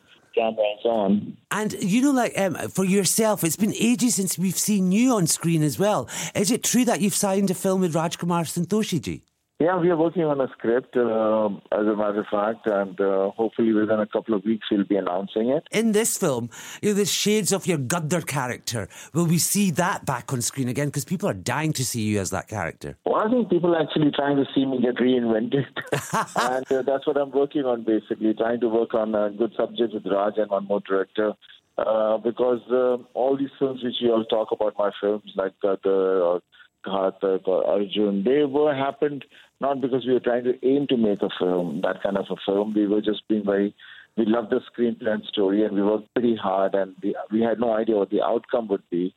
on. 0.85 1.37
And 1.51 1.73
you 1.73 2.01
know, 2.01 2.11
like 2.11 2.37
um, 2.37 2.55
for 2.69 2.85
yourself, 2.85 3.43
it's 3.43 3.55
been 3.55 3.73
ages 3.79 4.15
since 4.15 4.37
we've 4.37 4.57
seen 4.57 4.91
you 4.91 5.13
on 5.13 5.27
screen 5.27 5.63
as 5.63 5.79
well. 5.79 6.09
Is 6.35 6.51
it 6.51 6.63
true 6.63 6.85
that 6.85 7.01
you've 7.01 7.15
signed 7.15 7.49
a 7.51 7.53
film 7.53 7.81
with 7.81 7.93
Rajkumar 7.93 8.43
Santoshiji? 8.43 9.21
Yeah, 9.59 9.79
we 9.79 9.89
are 9.89 9.97
working 9.97 10.21
on 10.23 10.39
a 10.39 10.47
script, 10.49 10.95
uh, 10.95 11.47
as 11.71 11.87
a 11.87 11.95
matter 11.95 12.19
of 12.19 12.27
fact, 12.27 12.67
and 12.67 13.01
uh, 13.01 13.31
hopefully 13.31 13.73
within 13.73 13.99
a 13.99 14.05
couple 14.05 14.35
of 14.35 14.45
weeks 14.45 14.67
we'll 14.69 14.83
be 14.83 14.97
announcing 14.97 15.49
it. 15.49 15.63
In 15.71 15.93
this 15.93 16.15
film, 16.15 16.51
you 16.83 16.89
know, 16.89 16.93
the 16.93 17.05
shades 17.05 17.51
of 17.51 17.65
your 17.65 17.79
Gadar 17.79 18.21
character. 18.21 18.87
Will 19.15 19.25
we 19.25 19.39
see 19.39 19.71
that 19.71 20.05
back 20.05 20.31
on 20.31 20.43
screen 20.43 20.67
again? 20.67 20.89
Because 20.89 21.05
people 21.05 21.27
are 21.27 21.33
dying 21.33 21.73
to 21.73 21.83
see 21.83 22.01
you 22.01 22.19
as 22.19 22.29
that 22.29 22.47
character. 22.47 22.97
Well, 23.03 23.15
I 23.15 23.31
think 23.31 23.49
people 23.49 23.75
are 23.75 23.81
actually 23.81 24.11
trying 24.11 24.37
to 24.37 24.45
see 24.53 24.63
me 24.63 24.79
get 24.79 24.97
reinvented, 24.97 25.65
and 26.35 26.71
uh, 26.71 26.83
that's 26.83 27.07
what 27.07 27.17
I'm 27.17 27.31
working 27.31 27.63
on. 27.63 27.83
Basically, 27.83 28.35
trying 28.35 28.59
to 28.59 28.69
work 28.69 28.93
on 28.93 29.15
a 29.15 29.31
good 29.31 29.53
subject 29.57 29.91
with 29.91 30.05
Raj 30.05 30.33
and 30.37 30.51
one 30.51 30.65
more 30.65 30.81
director. 30.87 31.33
Uh, 31.79 32.17
because 32.17 32.61
uh, 32.71 32.97
all 33.13 33.37
these 33.37 33.51
films 33.57 33.83
which 33.83 33.95
you 34.01 34.11
all 34.11 34.25
talk 34.25 34.51
about, 34.51 34.73
my 34.77 34.91
films 35.01 35.31
like 35.35 35.53
uh, 35.63 35.75
the 35.83 36.41
Ghatak 36.85 37.47
or 37.47 37.65
Arjun, 37.65 38.23
they 38.23 38.43
were 38.45 38.73
happened 38.73 39.25
not 39.59 39.81
because 39.81 40.05
we 40.05 40.13
were 40.13 40.19
trying 40.19 40.43
to 40.43 40.53
aim 40.65 40.87
to 40.87 40.97
make 40.97 41.21
a 41.21 41.29
film, 41.39 41.81
that 41.81 42.03
kind 42.03 42.17
of 42.17 42.25
a 42.29 42.35
film. 42.45 42.73
We 42.75 42.87
were 42.87 43.01
just 43.01 43.27
being 43.27 43.45
very, 43.45 43.75
we 44.15 44.25
loved 44.25 44.51
the 44.51 44.61
screenplay 44.71 45.09
and 45.09 45.23
story, 45.25 45.65
and 45.65 45.75
we 45.75 45.81
worked 45.81 46.13
pretty 46.13 46.35
hard, 46.35 46.75
and 46.75 46.95
we, 47.01 47.15
we 47.31 47.41
had 47.41 47.59
no 47.59 47.73
idea 47.73 47.95
what 47.95 48.09
the 48.09 48.21
outcome 48.21 48.67
would 48.67 48.87
be. 48.89 49.15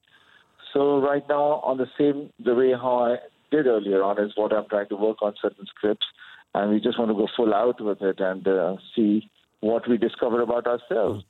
So 0.73 0.99
right 1.01 1.25
now, 1.29 1.61
on 1.65 1.79
the 1.79 1.89
same 1.99 2.31
the 2.43 2.55
way 2.55 2.73
how 2.73 3.13
I 3.13 3.17
did 3.51 3.67
earlier 3.67 4.03
on, 4.03 4.19
is 4.19 4.33
what 4.37 4.53
I'm 4.53 4.69
trying 4.69 4.89
to 4.89 4.97
work 4.97 5.19
on 5.21 5.35
certain 5.43 5.67
scripts, 5.67 6.07
and 6.55 6.71
we 6.71 6.81
just 6.81 6.99
want 6.99 7.11
to 7.11 7.15
go 7.15 7.29
full 7.37 7.53
out 7.53 7.81
with 7.81 8.01
it 8.03 8.21
and 8.21 8.47
uh, 8.47 8.77
see 8.95 9.31
what 9.61 9.89
we 9.89 9.99
discover 9.99 10.41
about 10.41 10.67
ourselves. 10.67 11.25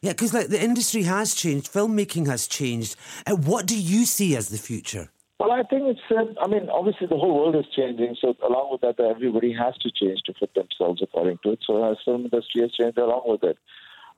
Yeah, 0.00 0.12
because 0.12 0.32
like 0.32 0.48
the 0.48 0.62
industry 0.62 1.02
has 1.02 1.34
changed, 1.34 1.70
filmmaking 1.70 2.26
has 2.26 2.46
changed. 2.46 2.96
Uh, 3.26 3.36
what 3.36 3.66
do 3.66 3.78
you 3.78 4.06
see 4.06 4.34
as 4.36 4.48
the 4.48 4.56
future? 4.56 5.10
Well, 5.38 5.50
I 5.50 5.62
think 5.64 5.82
it's. 5.86 6.00
Uh, 6.10 6.32
I 6.40 6.46
mean, 6.46 6.68
obviously 6.70 7.08
the 7.08 7.16
whole 7.16 7.34
world 7.34 7.56
is 7.56 7.64
changing. 7.74 8.16
So 8.20 8.34
along 8.46 8.70
with 8.70 8.82
that, 8.82 9.02
everybody 9.02 9.52
has 9.52 9.76
to 9.78 9.90
change 9.90 10.20
to 10.26 10.34
fit 10.38 10.54
themselves 10.54 11.02
according 11.02 11.38
to 11.42 11.52
it. 11.52 11.58
So 11.66 11.82
our 11.82 11.96
film 12.04 12.24
industry 12.24 12.62
has 12.62 12.72
changed 12.72 12.98
along 12.98 13.22
with 13.26 13.42
it. 13.42 13.58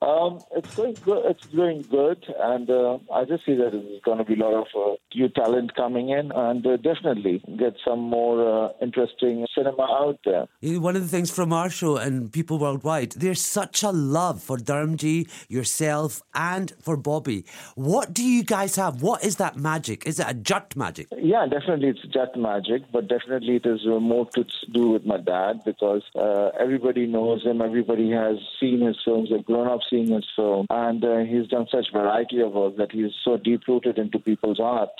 Um, 0.02 0.40
it's 0.54 0.74
going 0.74 0.94
good. 1.04 1.24
It's 1.24 1.46
doing 1.46 1.82
good, 1.90 2.22
and 2.38 2.68
uh, 2.68 2.98
I 3.12 3.24
just 3.24 3.46
see 3.46 3.54
that 3.54 3.72
there's 3.72 4.02
going 4.04 4.18
to 4.18 4.24
be 4.24 4.34
a 4.34 4.44
lot 4.44 4.52
of 4.54 4.66
uh, 4.76 4.96
new 5.14 5.30
talent 5.30 5.74
coming 5.74 6.10
in, 6.10 6.32
and 6.32 6.66
uh, 6.66 6.76
definitely 6.76 7.42
get 7.58 7.76
some 7.82 8.00
more 8.00 8.66
uh, 8.66 8.68
interesting 8.82 9.46
cinema 9.56 9.84
out 9.84 10.18
there. 10.26 10.48
One 10.78 10.96
of 10.96 11.02
the 11.02 11.08
things 11.08 11.30
from 11.30 11.50
our 11.50 11.70
show 11.70 11.96
and 11.96 12.30
people 12.30 12.58
worldwide, 12.58 13.12
there's 13.12 13.40
such 13.40 13.82
a 13.82 13.90
love 13.90 14.42
for 14.42 14.58
Dharamji, 14.58 15.30
yourself, 15.48 16.20
and 16.34 16.74
for 16.82 16.98
Bobby. 16.98 17.46
What 17.74 18.12
do 18.12 18.22
you 18.22 18.44
guys 18.44 18.76
have? 18.76 19.00
What 19.00 19.24
is 19.24 19.36
that 19.36 19.56
magic? 19.56 20.06
Is 20.06 20.20
it 20.20 20.26
a 20.28 20.34
Jat 20.34 20.76
magic? 20.76 21.08
Yeah, 21.16 21.46
definitely 21.46 21.88
it's 21.88 22.02
Jat 22.12 22.36
magic, 22.36 22.82
but 22.92 23.08
definitely 23.08 23.56
it 23.56 23.64
is 23.64 23.80
uh, 23.86 23.98
more 23.98 24.28
to 24.34 24.44
do 24.72 24.88
with 24.88 25.06
my 25.06 25.16
dad 25.16 25.62
because 25.64 26.02
uh, 26.14 26.50
everybody 26.60 27.06
knows 27.06 27.44
him, 27.44 27.62
everybody 27.62 28.10
has 28.10 28.36
seen 28.60 28.82
his 28.82 28.98
films, 29.02 29.30
they've 29.30 29.44
grown 29.44 29.68
up 29.68 29.80
seeing 29.88 30.08
his 30.08 30.26
film, 30.34 30.66
and 30.70 31.04
uh, 31.04 31.18
he's 31.18 31.48
done 31.48 31.66
such 31.70 31.92
variety 31.92 32.40
of 32.40 32.52
work 32.52 32.76
that 32.76 32.92
he's 32.92 33.12
so 33.24 33.36
deep 33.36 33.62
rooted 33.68 33.98
into 33.98 34.18
people's 34.18 34.60
art. 34.60 34.90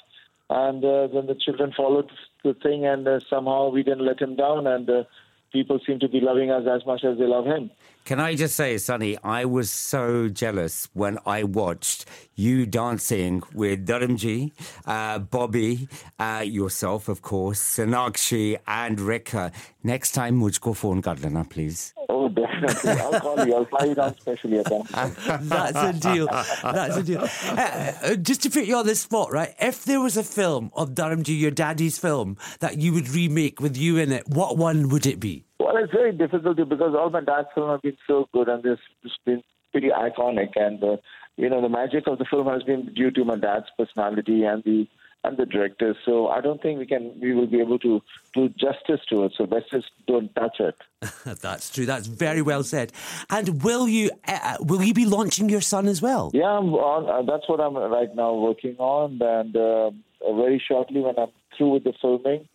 And 0.49 0.85
uh, 0.85 1.09
then 1.09 1.27
the 1.27 1.35
children 1.35 1.73
followed 1.77 2.11
the 2.45 2.55
thing, 2.55 2.87
and 2.87 3.07
uh, 3.07 3.21
somehow 3.29 3.71
we 3.71 3.83
didn't 3.83 4.05
let 4.05 4.21
him 4.21 4.37
down, 4.37 4.67
and 4.67 4.89
uh, 4.89 5.05
people 5.53 5.81
seem 5.87 5.99
to 6.01 6.09
be 6.09 6.21
loving 6.21 6.51
us 6.51 6.65
as 6.71 6.87
much 6.87 7.05
as 7.05 7.19
they 7.19 7.25
love 7.27 7.47
him. 7.47 7.71
Can 8.07 8.21
I 8.21 8.37
just 8.37 8.55
say, 8.55 8.79
Sunny, 8.79 9.19
I 9.25 9.47
was 9.47 9.69
so 9.69 10.29
jealous 10.29 10.89
when 10.93 11.19
I 11.27 11.43
watched 11.43 12.05
you 12.37 12.65
dancing 12.65 13.43
with 13.53 13.85
Dharamji, 13.85 14.53
uh, 14.87 15.19
Bobby, 15.19 15.89
uh, 16.17 16.45
yourself, 16.47 17.09
of 17.09 17.23
course, 17.23 17.61
Sonakshi, 17.61 18.59
and 18.65 18.99
Rekha. 18.99 19.53
Next 19.83 20.13
time, 20.13 20.41
mujhko 20.41 20.77
phone 20.77 21.03
kar 21.03 21.17
lena, 21.17 21.45
please. 21.51 21.95
Oh, 22.09 22.29
definitely. 22.29 22.93
I'll 22.93 23.19
call 23.19 23.45
you. 23.45 23.57
I'll 23.57 23.65
fly 23.65 23.87
you 23.87 23.97
down 23.97 24.17
specially 24.17 24.61
at. 24.61 24.67
That's 25.41 25.77
a 25.77 25.93
deal. 25.93 26.29
That's 26.29 26.97
a 26.97 27.03
deal. 27.03 27.29
Uh, 27.57 27.93
uh, 28.03 28.15
just 28.15 28.43
to 28.43 28.51
put 28.51 28.67
you 28.67 28.77
on 28.77 28.87
the 28.87 28.95
spot, 28.95 29.33
right? 29.33 29.55
If 29.59 29.85
there 29.85 30.01
was 30.01 30.17
a 30.17 30.23
film 30.23 30.71
of 30.75 30.91
Dharamji, 30.91 31.37
your 31.37 31.51
daddy's 31.51 31.99
film, 31.99 32.37
that 32.61 32.79
you 32.79 32.93
would 32.93 33.09
remake 33.09 33.61
with 33.61 33.77
you 33.77 33.97
in 33.97 34.13
it, 34.13 34.29
what 34.29 34.57
one 34.57 34.91
would 34.91 35.07
it 35.07 35.19
be? 35.19 35.46
Well, 35.67 35.83
it's 35.83 35.93
very 35.93 36.13
difficult 36.13 36.57
to, 36.59 36.65
because 36.65 36.95
all 36.95 37.11
my 37.11 37.21
dad's 37.21 37.49
films 37.53 37.73
have 37.73 37.83
been 37.83 37.97
so 38.07 38.29
good 38.33 38.49
and 38.49 38.63
they've 38.63 38.79
been 39.25 39.43
pretty 39.73 39.89
iconic. 39.89 40.51
And, 40.55 40.83
uh, 40.83 40.97
you 41.37 41.51
know, 41.51 41.61
the 41.61 41.69
magic 41.69 42.07
of 42.07 42.19
the 42.19 42.25
film 42.25 42.47
has 42.47 42.63
been 42.63 42.95
due 42.95 43.11
to 43.11 43.25
my 43.25 43.37
dad's 43.37 43.67
personality 43.77 44.45
and 44.45 44.63
the 44.63 44.87
and 45.25 45.37
the 45.37 45.47
director. 45.47 45.97
So 46.05 46.29
I 46.29 46.41
don't 46.41 46.63
think 46.63 46.79
we 46.79 46.87
can 46.87 47.19
we 47.21 47.35
will 47.35 47.49
be 47.49 47.61
able 47.61 47.81
to 47.81 48.01
do 48.33 48.49
justice 48.51 49.01
to 49.09 49.25
it. 49.25 49.33
So 49.37 49.49
let's 49.51 49.69
just 49.71 49.87
don't 50.07 50.33
touch 50.37 50.61
it. 50.61 50.77
That's 51.43 51.69
true. 51.69 51.85
That's 51.85 52.07
very 52.07 52.43
well 52.43 52.63
said. 52.63 52.93
And 53.29 53.65
will 53.65 53.89
you 53.89 54.13
uh, 54.29 54.59
will 54.61 54.85
you 54.85 54.95
be 54.95 55.05
launching 55.05 55.49
your 55.49 55.63
son 55.63 55.89
as 55.89 56.01
well? 56.01 56.31
Yeah, 56.33 56.45
I'm 56.45 56.73
on, 56.75 57.11
uh, 57.11 57.23
that's 57.31 57.49
what 57.49 57.61
I'm 57.61 57.77
right 57.77 58.15
now 58.15 58.35
working 58.35 58.77
on. 58.79 59.21
And 59.21 59.57
uh, 59.57 59.91
very 60.33 60.63
shortly, 60.65 61.01
when 61.01 61.19
I'm 61.19 61.33
through 61.57 61.71
with 61.71 61.85
the 61.85 61.93
filming, 62.01 62.47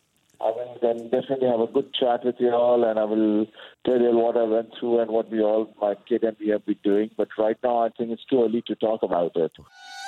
I 0.41 0.51
will 0.51 0.77
then 0.81 1.09
definitely 1.09 1.47
have 1.47 1.59
a 1.59 1.67
good 1.67 1.93
chat 1.93 2.25
with 2.25 2.35
you 2.39 2.51
all, 2.51 2.83
and 2.83 2.97
I 2.97 3.03
will 3.03 3.45
tell 3.85 3.99
you 3.99 4.17
what 4.17 4.35
I 4.37 4.43
went 4.43 4.69
through 4.79 5.01
and 5.01 5.11
what 5.11 5.29
we 5.29 5.41
all, 5.41 5.73
my 5.79 5.95
kid 6.09 6.23
and 6.23 6.35
we 6.39 6.49
have 6.49 6.65
been 6.65 6.79
doing. 6.83 7.11
But 7.15 7.27
right 7.37 7.57
now, 7.63 7.79
I 7.79 7.89
think 7.89 8.09
it's 8.11 8.25
too 8.25 8.43
early 8.43 8.63
to 8.67 8.75
talk 8.75 9.03
about 9.03 9.35
it. 9.35 9.51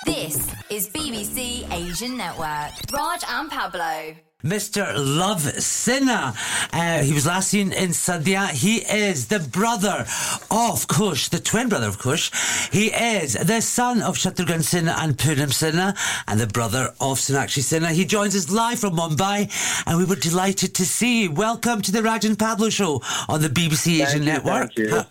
This 0.05 0.35
is 0.69 0.89
BBC 0.89 1.71
Asian 1.71 2.17
Network. 2.17 2.71
Raj 2.91 3.23
and 3.29 3.49
Pablo. 3.49 4.15
Mr. 4.43 4.93
Luv 4.95 5.39
Sinha. 5.59 6.35
Uh, 6.73 7.01
he 7.03 7.13
was 7.13 7.25
last 7.25 7.47
seen 7.50 7.71
in 7.71 7.89
Sadiyaan. 7.91 8.50
He 8.51 8.77
is 8.79 9.27
the 9.27 9.39
brother 9.39 10.05
of 10.51 10.85
Kush, 10.89 11.29
the 11.29 11.39
twin 11.39 11.69
brother 11.69 11.88
of 11.88 11.97
Kush. 11.97 12.29
He 12.69 12.88
is 12.88 13.33
the 13.35 13.62
son 13.62 14.01
of 14.01 14.17
Shatrughan 14.17 14.59
Sinha 14.59 14.95
and 14.97 15.15
Poonam 15.17 15.47
Sinha, 15.53 15.95
and 16.27 16.39
the 16.41 16.47
brother 16.47 16.88
of 17.00 17.19
Sonakshi 17.19 17.62
Sinha. 17.63 17.91
He 17.91 18.03
joins 18.03 18.35
us 18.35 18.51
live 18.51 18.79
from 18.79 18.97
Mumbai, 18.97 19.50
and 19.88 19.97
we 19.97 20.03
were 20.03 20.17
delighted 20.17 20.75
to 20.75 20.85
see 20.85 21.23
you. 21.23 21.31
Welcome 21.31 21.81
to 21.81 21.93
the 21.93 22.03
Raj 22.03 22.25
and 22.25 22.38
Pablo 22.38 22.69
Show 22.69 23.01
on 23.29 23.41
the 23.41 23.47
BBC 23.47 24.00
Thank 24.00 24.09
Asian 24.09 24.23
you, 24.23 24.33
Network. 24.33 24.73
thank 24.75 24.77
you. 24.77 25.01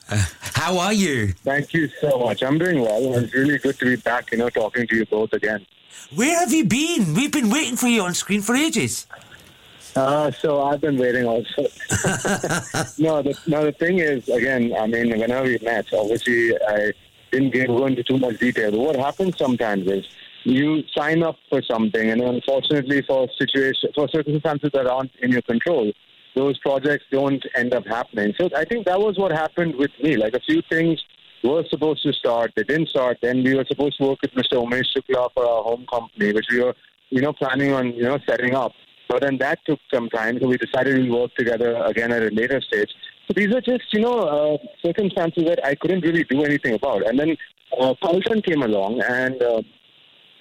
How 0.52 0.78
are 0.78 0.92
you? 0.92 1.28
Thank 1.42 1.72
you 1.72 1.88
so 2.02 2.18
much. 2.18 2.42
I'm 2.42 2.58
doing 2.58 2.82
well. 2.82 3.14
It's 3.16 3.32
really 3.32 3.56
good 3.58 3.78
to 3.78 3.86
be 3.86 3.96
back, 3.96 4.30
you 4.30 4.36
know, 4.38 4.50
talking 4.50 4.86
to 4.86 4.94
you 4.94 5.06
both 5.06 5.32
again. 5.32 5.64
Where 6.14 6.38
have 6.38 6.52
you 6.52 6.64
been? 6.64 7.14
We've 7.14 7.32
been 7.32 7.50
waiting 7.50 7.76
for 7.76 7.88
you 7.88 8.02
on 8.02 8.14
screen 8.14 8.42
for 8.42 8.54
ages. 8.54 9.06
Uh, 9.94 10.30
so 10.30 10.62
I've 10.62 10.80
been 10.80 10.96
waiting 10.96 11.26
also. 11.26 11.62
no, 12.98 13.22
the, 13.22 13.38
no, 13.46 13.64
the 13.64 13.74
thing 13.78 13.98
is, 13.98 14.28
again, 14.28 14.74
I 14.78 14.86
mean, 14.86 15.10
whenever 15.10 15.44
we 15.44 15.58
met, 15.62 15.92
obviously 15.92 16.56
I 16.56 16.92
didn't 17.30 17.50
get, 17.50 17.66
go 17.66 17.86
into 17.86 18.02
too 18.02 18.18
much 18.18 18.38
detail. 18.38 18.70
But 18.70 18.80
what 18.80 18.96
happens 18.96 19.36
sometimes 19.36 19.86
is 19.86 20.06
you 20.44 20.82
sign 20.96 21.22
up 21.22 21.36
for 21.48 21.62
something, 21.62 22.10
and 22.10 22.22
unfortunately, 22.22 23.02
for 23.02 23.28
situation, 23.38 23.90
for 23.94 24.08
circumstances 24.08 24.70
that 24.72 24.86
aren't 24.86 25.14
in 25.16 25.30
your 25.30 25.42
control, 25.42 25.92
those 26.34 26.58
projects 26.58 27.04
don't 27.10 27.44
end 27.54 27.74
up 27.74 27.86
happening. 27.86 28.32
So 28.38 28.48
I 28.56 28.64
think 28.64 28.86
that 28.86 28.98
was 28.98 29.18
what 29.18 29.32
happened 29.32 29.76
with 29.76 29.90
me. 30.02 30.16
Like 30.16 30.34
a 30.34 30.40
few 30.40 30.62
things 30.70 31.02
were 31.42 31.64
supposed 31.68 32.02
to 32.02 32.12
start, 32.12 32.52
they 32.56 32.64
didn't 32.64 32.88
start. 32.88 33.18
Then 33.22 33.42
we 33.42 33.54
were 33.54 33.64
supposed 33.66 33.98
to 33.98 34.08
work 34.08 34.18
with 34.22 34.32
Mr. 34.32 34.62
Umesh 34.62 34.86
Shukla 34.96 35.28
for 35.34 35.44
our 35.46 35.62
home 35.62 35.86
company, 35.90 36.32
which 36.32 36.46
we 36.50 36.60
were, 36.60 36.74
you 37.10 37.20
know, 37.20 37.32
planning 37.32 37.72
on, 37.72 37.94
you 37.94 38.04
know, 38.04 38.18
setting 38.28 38.54
up. 38.54 38.72
But 39.08 39.22
then 39.22 39.38
that 39.38 39.58
took 39.66 39.78
some 39.92 40.08
time, 40.08 40.38
so 40.40 40.48
we 40.48 40.56
decided 40.56 40.96
we'd 40.96 41.10
work 41.10 41.34
together 41.34 41.76
again 41.84 42.12
at 42.12 42.22
a 42.22 42.30
later 42.30 42.60
stage. 42.60 42.88
So 43.26 43.34
these 43.34 43.54
are 43.54 43.60
just, 43.60 43.84
you 43.92 44.00
know, 44.00 44.20
uh, 44.20 44.56
circumstances 44.84 45.44
that 45.44 45.64
I 45.64 45.74
couldn't 45.74 46.00
really 46.00 46.24
do 46.24 46.44
anything 46.44 46.74
about. 46.74 47.06
And 47.06 47.18
then 47.18 47.36
uh, 47.78 47.94
Paltan 48.02 48.44
came 48.44 48.62
along, 48.62 49.02
and 49.02 49.42
uh, 49.42 49.62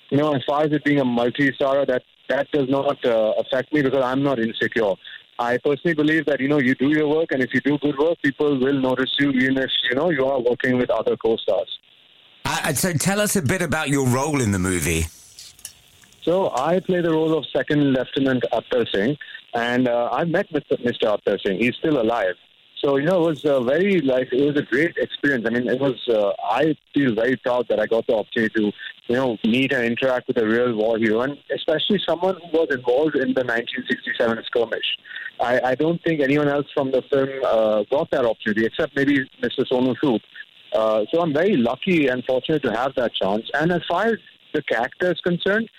you 0.10 0.18
know, 0.18 0.34
as 0.34 0.44
far 0.46 0.64
as 0.64 0.72
it 0.72 0.84
being 0.84 1.00
a 1.00 1.06
multi-star, 1.06 1.86
that 1.86 2.04
that 2.30 2.50
does 2.52 2.70
not 2.70 3.04
uh, 3.06 3.34
affect 3.40 3.74
me 3.74 3.82
because 3.82 4.04
I'm 4.04 4.24
not 4.24 4.40
insecure. 4.40 4.94
I 5.42 5.58
personally 5.58 5.96
believe 5.96 6.26
that 6.28 6.40
you 6.40 6.48
know 6.48 6.60
you 6.60 6.76
do 6.76 6.90
your 6.90 7.08
work, 7.08 7.32
and 7.32 7.42
if 7.42 7.52
you 7.52 7.62
do 7.62 7.80
good 7.80 7.98
work, 7.98 8.22
people 8.22 8.60
will 8.60 8.80
notice 8.80 9.12
you, 9.20 9.32
even 9.32 9.58
if 9.58 9.72
you 9.90 9.96
know 9.96 10.12
you 10.12 10.24
are 10.26 10.40
working 10.40 10.78
with 10.78 10.92
other 10.92 11.18
co-stars. 11.18 11.80
Uh, 12.46 12.74
so 12.74 12.94
tell 12.94 13.20
us 13.20 13.36
a 13.36 13.42
bit 13.42 13.64
about 13.64 13.90
your 13.90 14.08
role 14.08 14.40
in 14.40 14.52
the 14.52 14.60
movie. 14.60 15.06
So 16.22 16.52
I 16.56 16.80
play 16.80 17.02
the 17.02 17.10
role 17.10 17.36
of 17.36 17.46
Second 17.52 17.94
Lieutenant 17.94 18.44
Attar 18.54 18.86
Singh, 18.94 19.18
and 19.56 19.88
uh, 19.88 20.10
I 20.12 20.26
met 20.26 20.46
with 20.52 20.64
Mr. 20.70 21.12
Attar 21.16 21.40
Singh. 21.40 21.58
He's 21.58 21.76
still 21.76 22.00
alive. 22.00 22.36
So 22.84 22.98
you 22.98 23.06
know, 23.06 23.28
it 23.28 23.30
was 23.30 23.46
a 23.46 23.62
very 23.62 24.02
like 24.02 24.30
it 24.34 24.44
was 24.44 24.58
a 24.58 24.64
great 24.64 24.98
experience. 24.98 25.46
I 25.48 25.52
mean, 25.52 25.68
it 25.68 25.80
was. 25.80 25.98
Uh, 26.10 26.32
I 26.44 26.76
feel 26.94 27.14
very 27.14 27.38
proud 27.38 27.68
that 27.70 27.80
I 27.80 27.86
got 27.86 28.08
the 28.08 28.16
opportunity 28.16 28.54
to 28.56 28.72
you 29.08 29.16
know 29.16 29.38
meet 29.44 29.72
and 29.72 29.86
interact 29.86 30.28
with 30.28 30.38
a 30.38 30.46
real 30.46 30.74
war 30.76 30.98
hero, 30.98 31.22
and 31.22 31.38
especially 31.54 32.00
someone 32.08 32.36
who 32.36 32.58
was 32.58 32.70
involved 32.72 33.16
in 33.16 33.34
the 33.34 33.44
1967 33.44 34.44
skirmish. 34.48 34.98
I, 35.40 35.60
I 35.72 35.76
don't 35.76 36.02
think 36.04 36.22
anyone 36.22 36.48
else 36.48 36.68
from 36.74 36.92
the 36.92 37.04
film 37.12 37.30
uh, 37.46 37.84
got 37.92 38.10
that 38.12 38.26
opportunity, 38.26 38.66
except 38.66 38.96
maybe 38.96 39.20
Mr. 39.42 39.66
Sonu 39.72 39.96
Sood. 40.04 40.22
Uh, 40.74 41.06
so 41.12 41.22
I'm 41.22 41.34
very 41.34 41.58
lucky 41.58 42.08
and 42.08 42.24
fortunate 42.26 42.64
to 42.64 42.72
have 42.72 42.94
that 42.96 43.14
chance. 43.14 43.50
And 43.54 43.72
as 43.72 43.82
far 43.88 44.06
as 44.06 44.18
the 44.54 44.62
character 44.64 45.12
is 45.12 45.20
concerned, 45.22 45.70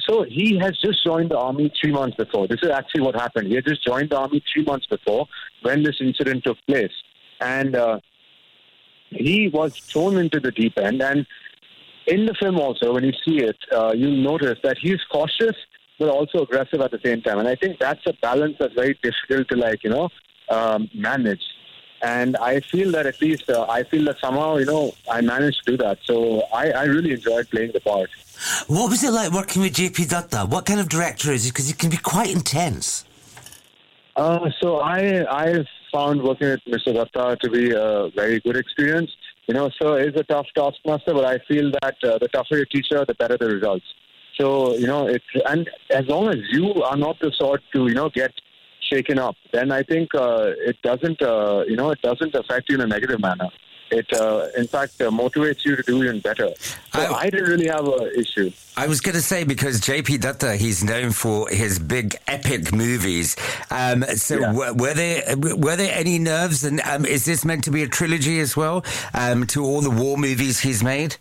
so 0.00 0.24
he 0.24 0.58
has 0.58 0.78
just 0.78 1.04
joined 1.04 1.30
the 1.30 1.38
army 1.38 1.72
three 1.80 1.92
months 1.92 2.16
before. 2.16 2.46
This 2.46 2.60
is 2.62 2.70
actually 2.70 3.02
what 3.02 3.14
happened. 3.14 3.48
He 3.48 3.54
had 3.54 3.64
just 3.64 3.84
joined 3.84 4.10
the 4.10 4.18
army 4.18 4.42
three 4.52 4.64
months 4.64 4.86
before 4.86 5.26
when 5.62 5.82
this 5.82 5.96
incident 6.00 6.44
took 6.44 6.58
place, 6.66 6.92
and 7.40 7.74
uh, 7.74 8.00
he 9.10 9.48
was 9.48 9.76
thrown 9.78 10.16
into 10.16 10.40
the 10.40 10.50
deep 10.50 10.78
end. 10.78 11.02
And 11.02 11.26
in 12.06 12.26
the 12.26 12.34
film, 12.34 12.58
also, 12.58 12.94
when 12.94 13.04
you 13.04 13.12
see 13.24 13.38
it, 13.38 13.56
uh, 13.72 13.92
you'll 13.96 14.22
notice 14.22 14.58
that 14.62 14.78
he's 14.78 15.02
cautious 15.10 15.56
but 15.98 16.08
also 16.08 16.42
aggressive 16.42 16.80
at 16.80 16.90
the 16.90 17.00
same 17.04 17.22
time. 17.22 17.38
And 17.38 17.48
I 17.48 17.54
think 17.54 17.78
that's 17.78 18.04
a 18.06 18.12
balance 18.14 18.56
that's 18.58 18.74
very 18.74 18.98
difficult 19.02 19.48
to 19.48 19.56
like 19.56 19.82
you 19.84 19.90
know 19.90 20.08
um, 20.48 20.88
manage. 20.94 21.42
And 22.02 22.36
I 22.36 22.60
feel 22.60 22.92
that 22.92 23.06
at 23.06 23.20
least 23.20 23.48
uh, 23.48 23.66
I 23.68 23.82
feel 23.84 24.04
that 24.04 24.18
somehow 24.20 24.56
you 24.56 24.66
know 24.66 24.94
I 25.10 25.20
managed 25.20 25.64
to 25.64 25.72
do 25.72 25.76
that. 25.78 25.98
So 26.04 26.42
I, 26.52 26.70
I 26.70 26.84
really 26.84 27.12
enjoyed 27.12 27.48
playing 27.50 27.72
the 27.72 27.80
part. 27.80 28.10
What 28.66 28.90
was 28.90 29.02
it 29.02 29.12
like 29.12 29.32
working 29.32 29.62
with 29.62 29.74
JP 29.74 30.08
Dutta? 30.08 30.48
What 30.48 30.66
kind 30.66 30.80
of 30.80 30.88
director 30.88 31.32
is 31.32 31.44
he? 31.44 31.50
Because 31.50 31.68
he 31.68 31.74
can 31.74 31.90
be 31.90 31.96
quite 31.96 32.30
intense. 32.30 33.04
Uh, 34.16 34.50
so 34.60 34.78
I 34.80 35.24
I 35.30 35.64
found 35.92 36.22
working 36.22 36.48
with 36.48 36.64
Mr. 36.66 36.94
Dutta 36.94 37.38
to 37.40 37.50
be 37.50 37.72
a 37.72 38.10
very 38.14 38.40
good 38.40 38.56
experience. 38.56 39.10
You 39.46 39.54
know, 39.54 39.70
so 39.80 39.94
it's 39.94 40.18
a 40.18 40.24
tough 40.24 40.46
taskmaster, 40.56 41.14
but 41.14 41.24
I 41.24 41.38
feel 41.46 41.70
that 41.82 41.96
uh, 42.02 42.18
the 42.18 42.28
tougher 42.28 42.56
your 42.56 42.66
teacher, 42.66 43.04
the 43.06 43.14
better 43.14 43.36
the 43.38 43.46
results. 43.46 43.84
So 44.38 44.74
you 44.74 44.86
know, 44.86 45.06
it's 45.06 45.24
and 45.48 45.68
as 45.90 46.06
long 46.06 46.28
as 46.28 46.36
you 46.50 46.74
are 46.82 46.96
not 46.96 47.18
the 47.20 47.32
sort 47.36 47.62
to 47.74 47.86
you 47.88 47.94
know 47.94 48.10
get 48.10 48.32
shaken 48.80 49.18
up, 49.18 49.36
then 49.52 49.70
I 49.70 49.82
think 49.82 50.14
uh, 50.14 50.52
it 50.70 50.76
doesn't 50.82 51.22
uh, 51.22 51.64
you 51.68 51.76
know 51.76 51.90
it 51.90 52.02
doesn't 52.02 52.34
affect 52.34 52.68
you 52.68 52.76
in 52.76 52.80
a 52.82 52.86
negative 52.86 53.20
manner. 53.20 53.48
It 53.90 54.12
uh, 54.12 54.48
in 54.56 54.66
fact 54.66 55.00
uh, 55.00 55.10
motivates 55.10 55.64
you 55.64 55.76
to 55.76 55.82
do 55.82 56.02
even 56.02 56.20
better. 56.20 56.48
So 56.58 57.00
I- 57.00 57.20
I 57.20 57.30
didn't 57.30 57.48
really 57.48 57.68
have 57.68 57.86
an 57.86 58.10
issue. 58.16 58.50
I 58.76 58.86
was 58.88 59.00
going 59.00 59.14
to 59.14 59.22
say 59.22 59.44
because 59.44 59.80
JP 59.80 60.18
Dutta, 60.18 60.56
he's 60.56 60.84
known 60.84 61.12
for 61.12 61.48
his 61.48 61.78
big 61.78 62.14
epic 62.26 62.74
movies. 62.74 63.36
Um, 63.70 64.02
so 64.16 64.38
Yeah. 64.40 64.52
were, 64.52 64.72
were 64.74 64.92
there 64.94 65.22
were 65.36 65.76
there 65.76 65.94
any 65.96 66.18
nerves? 66.18 66.64
And 66.64 66.80
um, 66.82 67.06
is 67.06 67.24
this 67.24 67.44
meant 67.44 67.64
to 67.64 67.70
be 67.70 67.82
a 67.84 67.88
trilogy 67.88 68.40
as 68.40 68.56
well 68.56 68.84
um, 69.14 69.46
to 69.48 69.64
all 69.64 69.80
the 69.80 69.90
war 69.90 70.16
movies 70.18 70.60
he's 70.60 70.82
made? 70.82 71.16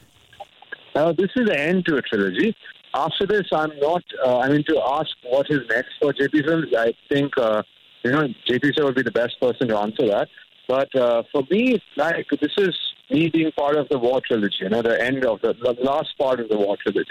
Uh, 0.95 1.11
this 1.13 1.29
is 1.35 1.45
the 1.47 1.59
end 1.59 1.85
to 1.85 1.97
a 1.97 2.01
trilogy. 2.01 2.55
After 2.93 3.27
this, 3.27 3.45
I'm 3.51 3.77
not. 3.79 4.03
Uh, 4.25 4.39
I 4.39 4.49
mean, 4.49 4.63
to 4.69 4.81
ask 4.81 5.09
what 5.23 5.45
is 5.49 5.59
next 5.69 5.89
for 6.01 6.13
JP 6.13 6.45
Films, 6.45 6.67
I 6.77 6.93
think 7.09 7.37
uh, 7.37 7.61
you 8.03 8.11
know 8.11 8.27
JP 8.49 8.75
sir 8.75 8.85
would 8.85 8.95
be 8.95 9.01
the 9.03 9.11
best 9.11 9.39
person 9.39 9.67
to 9.67 9.77
answer 9.77 10.07
that. 10.07 10.27
But 10.67 10.93
uh, 10.95 11.23
for 11.31 11.43
me, 11.49 11.81
like 11.95 12.27
this 12.29 12.53
is 12.57 12.75
me 13.09 13.29
being 13.29 13.51
part 13.51 13.75
of 13.75 13.87
the 13.89 13.99
war 13.99 14.21
trilogy. 14.25 14.55
You 14.61 14.69
know, 14.69 14.81
the 14.81 15.01
end 15.01 15.25
of 15.25 15.41
the, 15.41 15.53
the 15.53 15.75
last 15.81 16.17
part 16.17 16.39
of 16.39 16.49
the 16.49 16.57
war 16.57 16.77
trilogy. 16.81 17.09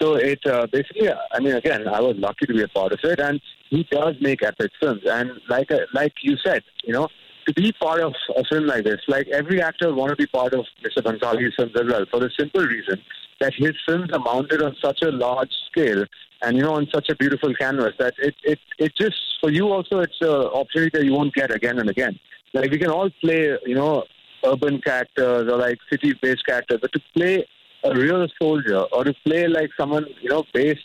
So 0.00 0.14
it 0.14 0.40
uh, 0.46 0.66
basically, 0.72 1.10
I 1.10 1.40
mean, 1.40 1.54
again, 1.54 1.86
I 1.86 2.00
was 2.00 2.16
lucky 2.16 2.46
to 2.46 2.54
be 2.54 2.62
a 2.62 2.68
part 2.68 2.92
of 2.92 3.00
it, 3.02 3.20
and 3.20 3.40
he 3.68 3.86
does 3.90 4.14
make 4.20 4.42
epic 4.42 4.70
films. 4.80 5.02
And 5.04 5.30
like 5.48 5.70
uh, 5.70 5.80
like 5.94 6.12
you 6.22 6.36
said, 6.44 6.62
you 6.84 6.92
know, 6.92 7.08
to 7.46 7.52
be 7.54 7.72
part 7.72 8.00
of 8.00 8.14
a 8.36 8.44
film 8.44 8.66
like 8.66 8.84
this, 8.84 9.00
like 9.08 9.28
every 9.28 9.62
actor 9.62 9.94
want 9.94 10.10
to 10.10 10.16
be 10.16 10.26
part 10.26 10.54
of 10.54 10.64
Mr. 10.84 11.02
Bhansali's 11.02 11.54
films 11.56 11.72
as 11.74 11.86
well, 11.86 12.04
for 12.10 12.20
the 12.20 12.30
simple 12.38 12.62
reason 12.62 13.00
that 13.40 13.54
his 13.54 13.72
films 13.86 14.10
are 14.12 14.20
mounted 14.20 14.62
on 14.62 14.76
such 14.82 15.02
a 15.02 15.10
large 15.10 15.52
scale 15.70 16.04
and 16.42 16.56
you 16.56 16.62
know 16.62 16.74
on 16.74 16.86
such 16.92 17.08
a 17.10 17.16
beautiful 17.16 17.54
canvas 17.54 17.92
that 17.98 18.14
it 18.18 18.34
it 18.44 18.58
it 18.78 18.92
just 18.98 19.16
for 19.40 19.50
you 19.50 19.70
also 19.72 20.00
it's 20.00 20.20
an 20.20 20.28
opportunity 20.28 20.90
that 20.98 21.04
you 21.04 21.12
won't 21.12 21.34
get 21.34 21.50
again 21.50 21.78
and 21.78 21.90
again. 21.90 22.18
Like 22.52 22.70
we 22.70 22.78
can 22.78 22.90
all 22.90 23.10
play, 23.20 23.56
you 23.64 23.74
know, 23.74 24.04
urban 24.44 24.80
characters 24.80 25.50
or 25.50 25.56
like 25.56 25.78
city-based 25.90 26.44
characters, 26.46 26.78
but 26.80 26.92
to 26.92 27.00
play 27.14 27.46
a 27.84 27.94
real 27.94 28.26
soldier 28.40 28.80
or 28.92 29.04
to 29.04 29.14
play 29.24 29.46
like 29.46 29.70
someone, 29.78 30.06
you 30.20 30.30
know, 30.30 30.44
based 30.52 30.80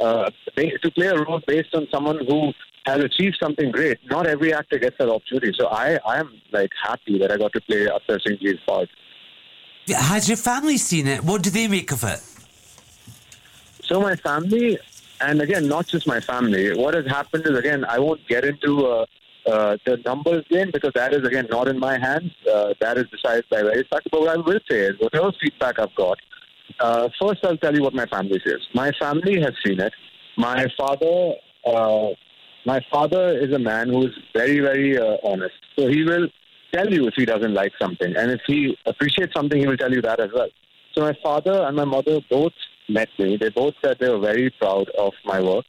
uh, 0.00 0.30
to 0.56 0.90
play 0.92 1.06
a 1.06 1.16
role 1.16 1.40
based 1.46 1.74
on 1.74 1.86
someone 1.90 2.24
who 2.28 2.52
has 2.86 3.02
achieved 3.02 3.36
something 3.40 3.70
great. 3.70 3.98
Not 4.08 4.26
every 4.26 4.54
actor 4.54 4.78
gets 4.78 4.96
that 4.98 5.08
opportunity. 5.08 5.52
So 5.58 5.66
I, 5.66 5.98
I 6.06 6.18
am 6.18 6.40
like 6.52 6.70
happy 6.82 7.18
that 7.18 7.30
I 7.32 7.36
got 7.36 7.52
to 7.52 7.60
play 7.62 7.86
Attar 7.86 8.18
Singh 8.24 8.38
Ji's 8.40 8.60
part. 8.66 8.88
Has 9.88 10.28
your 10.28 10.36
family 10.36 10.76
seen 10.76 11.06
it? 11.06 11.24
What 11.24 11.42
do 11.42 11.50
they 11.50 11.66
make 11.66 11.90
of 11.92 12.04
it? 12.04 12.20
So 13.82 14.00
my 14.00 14.16
family, 14.16 14.78
and 15.20 15.40
again, 15.40 15.66
not 15.66 15.86
just 15.86 16.06
my 16.06 16.20
family. 16.20 16.76
What 16.76 16.94
has 16.94 17.06
happened 17.06 17.46
is 17.46 17.58
again, 17.58 17.84
I 17.84 17.98
won't 17.98 18.26
get 18.28 18.44
into 18.44 18.86
uh, 18.86 19.06
uh, 19.48 19.76
the 19.86 19.96
numbers 20.04 20.44
game 20.50 20.70
because 20.72 20.92
that 20.94 21.14
is 21.14 21.26
again 21.26 21.46
not 21.50 21.68
in 21.68 21.78
my 21.78 21.98
hands. 21.98 22.32
Uh, 22.52 22.74
that 22.80 22.98
is 22.98 23.06
decided 23.10 23.44
by 23.50 23.62
various 23.62 23.86
factors. 23.90 24.10
But 24.10 24.20
what 24.20 24.30
I 24.30 24.36
will 24.36 24.60
say 24.70 24.80
is, 24.80 24.92
whatever 24.98 25.32
feedback 25.40 25.78
I've 25.78 25.94
got, 25.94 26.18
uh, 26.80 27.08
first 27.20 27.44
I'll 27.44 27.56
tell 27.56 27.74
you 27.74 27.82
what 27.82 27.94
my 27.94 28.06
family 28.06 28.40
says. 28.44 28.60
My 28.74 28.92
family 29.00 29.40
has 29.40 29.54
seen 29.64 29.80
it. 29.80 29.92
My 30.36 30.66
father, 30.76 31.32
uh, 31.66 32.08
my 32.66 32.80
father 32.90 33.38
is 33.38 33.52
a 33.52 33.58
man 33.58 33.88
who 33.88 34.06
is 34.06 34.12
very, 34.34 34.60
very 34.60 34.98
uh, 34.98 35.16
honest. 35.24 35.54
So 35.78 35.88
he 35.88 36.04
will 36.04 36.28
tell 36.72 36.92
you 36.92 37.06
if 37.08 37.14
he 37.16 37.24
doesn't 37.24 37.54
like 37.54 37.72
something, 37.80 38.14
and 38.16 38.30
if 38.30 38.40
he 38.46 38.76
appreciates 38.86 39.32
something, 39.34 39.58
he 39.58 39.66
will 39.66 39.76
tell 39.76 39.92
you 39.92 40.02
that 40.02 40.20
as 40.20 40.30
well. 40.34 40.48
So 40.94 41.02
my 41.02 41.16
father 41.22 41.62
and 41.62 41.76
my 41.76 41.84
mother 41.84 42.20
both 42.30 42.52
met 42.88 43.08
me. 43.18 43.36
They 43.36 43.50
both 43.50 43.74
said 43.82 43.98
they 43.98 44.08
were 44.08 44.18
very 44.20 44.50
proud 44.58 44.88
of 44.98 45.12
my 45.24 45.40
work. 45.40 45.66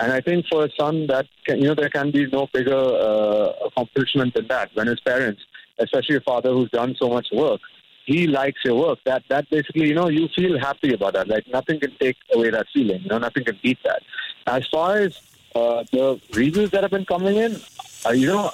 And 0.00 0.12
I 0.12 0.20
think 0.20 0.46
for 0.50 0.64
a 0.64 0.70
son, 0.78 1.06
that 1.08 1.26
can, 1.44 1.58
you 1.60 1.68
know, 1.68 1.74
there 1.74 1.90
can 1.90 2.10
be 2.10 2.26
no 2.26 2.48
bigger 2.52 2.74
uh, 2.74 3.52
accomplishment 3.66 4.34
than 4.34 4.48
that. 4.48 4.70
When 4.74 4.86
his 4.86 5.00
parents, 5.00 5.42
especially 5.78 6.16
a 6.16 6.20
father 6.20 6.50
who's 6.52 6.70
done 6.70 6.96
so 6.98 7.08
much 7.10 7.28
work, 7.32 7.60
he 8.06 8.26
likes 8.26 8.60
your 8.64 8.76
work. 8.76 8.98
That 9.04 9.24
that 9.28 9.50
basically, 9.50 9.88
you 9.88 9.94
know, 9.94 10.08
you 10.08 10.28
feel 10.34 10.58
happy 10.58 10.94
about 10.94 11.12
that. 11.14 11.28
Like 11.28 11.46
nothing 11.48 11.80
can 11.80 11.94
take 12.00 12.16
away 12.32 12.50
that 12.50 12.66
feeling. 12.72 13.02
You 13.02 13.08
know, 13.08 13.18
nothing 13.18 13.44
can 13.44 13.58
beat 13.62 13.78
that. 13.84 14.02
As 14.46 14.66
far 14.68 14.96
as 14.96 15.20
uh, 15.54 15.84
the 15.92 16.20
reviews 16.32 16.70
that 16.70 16.82
have 16.82 16.90
been 16.90 17.04
coming 17.04 17.36
in, 17.36 17.60
uh, 18.06 18.10
you 18.10 18.26
know, 18.26 18.50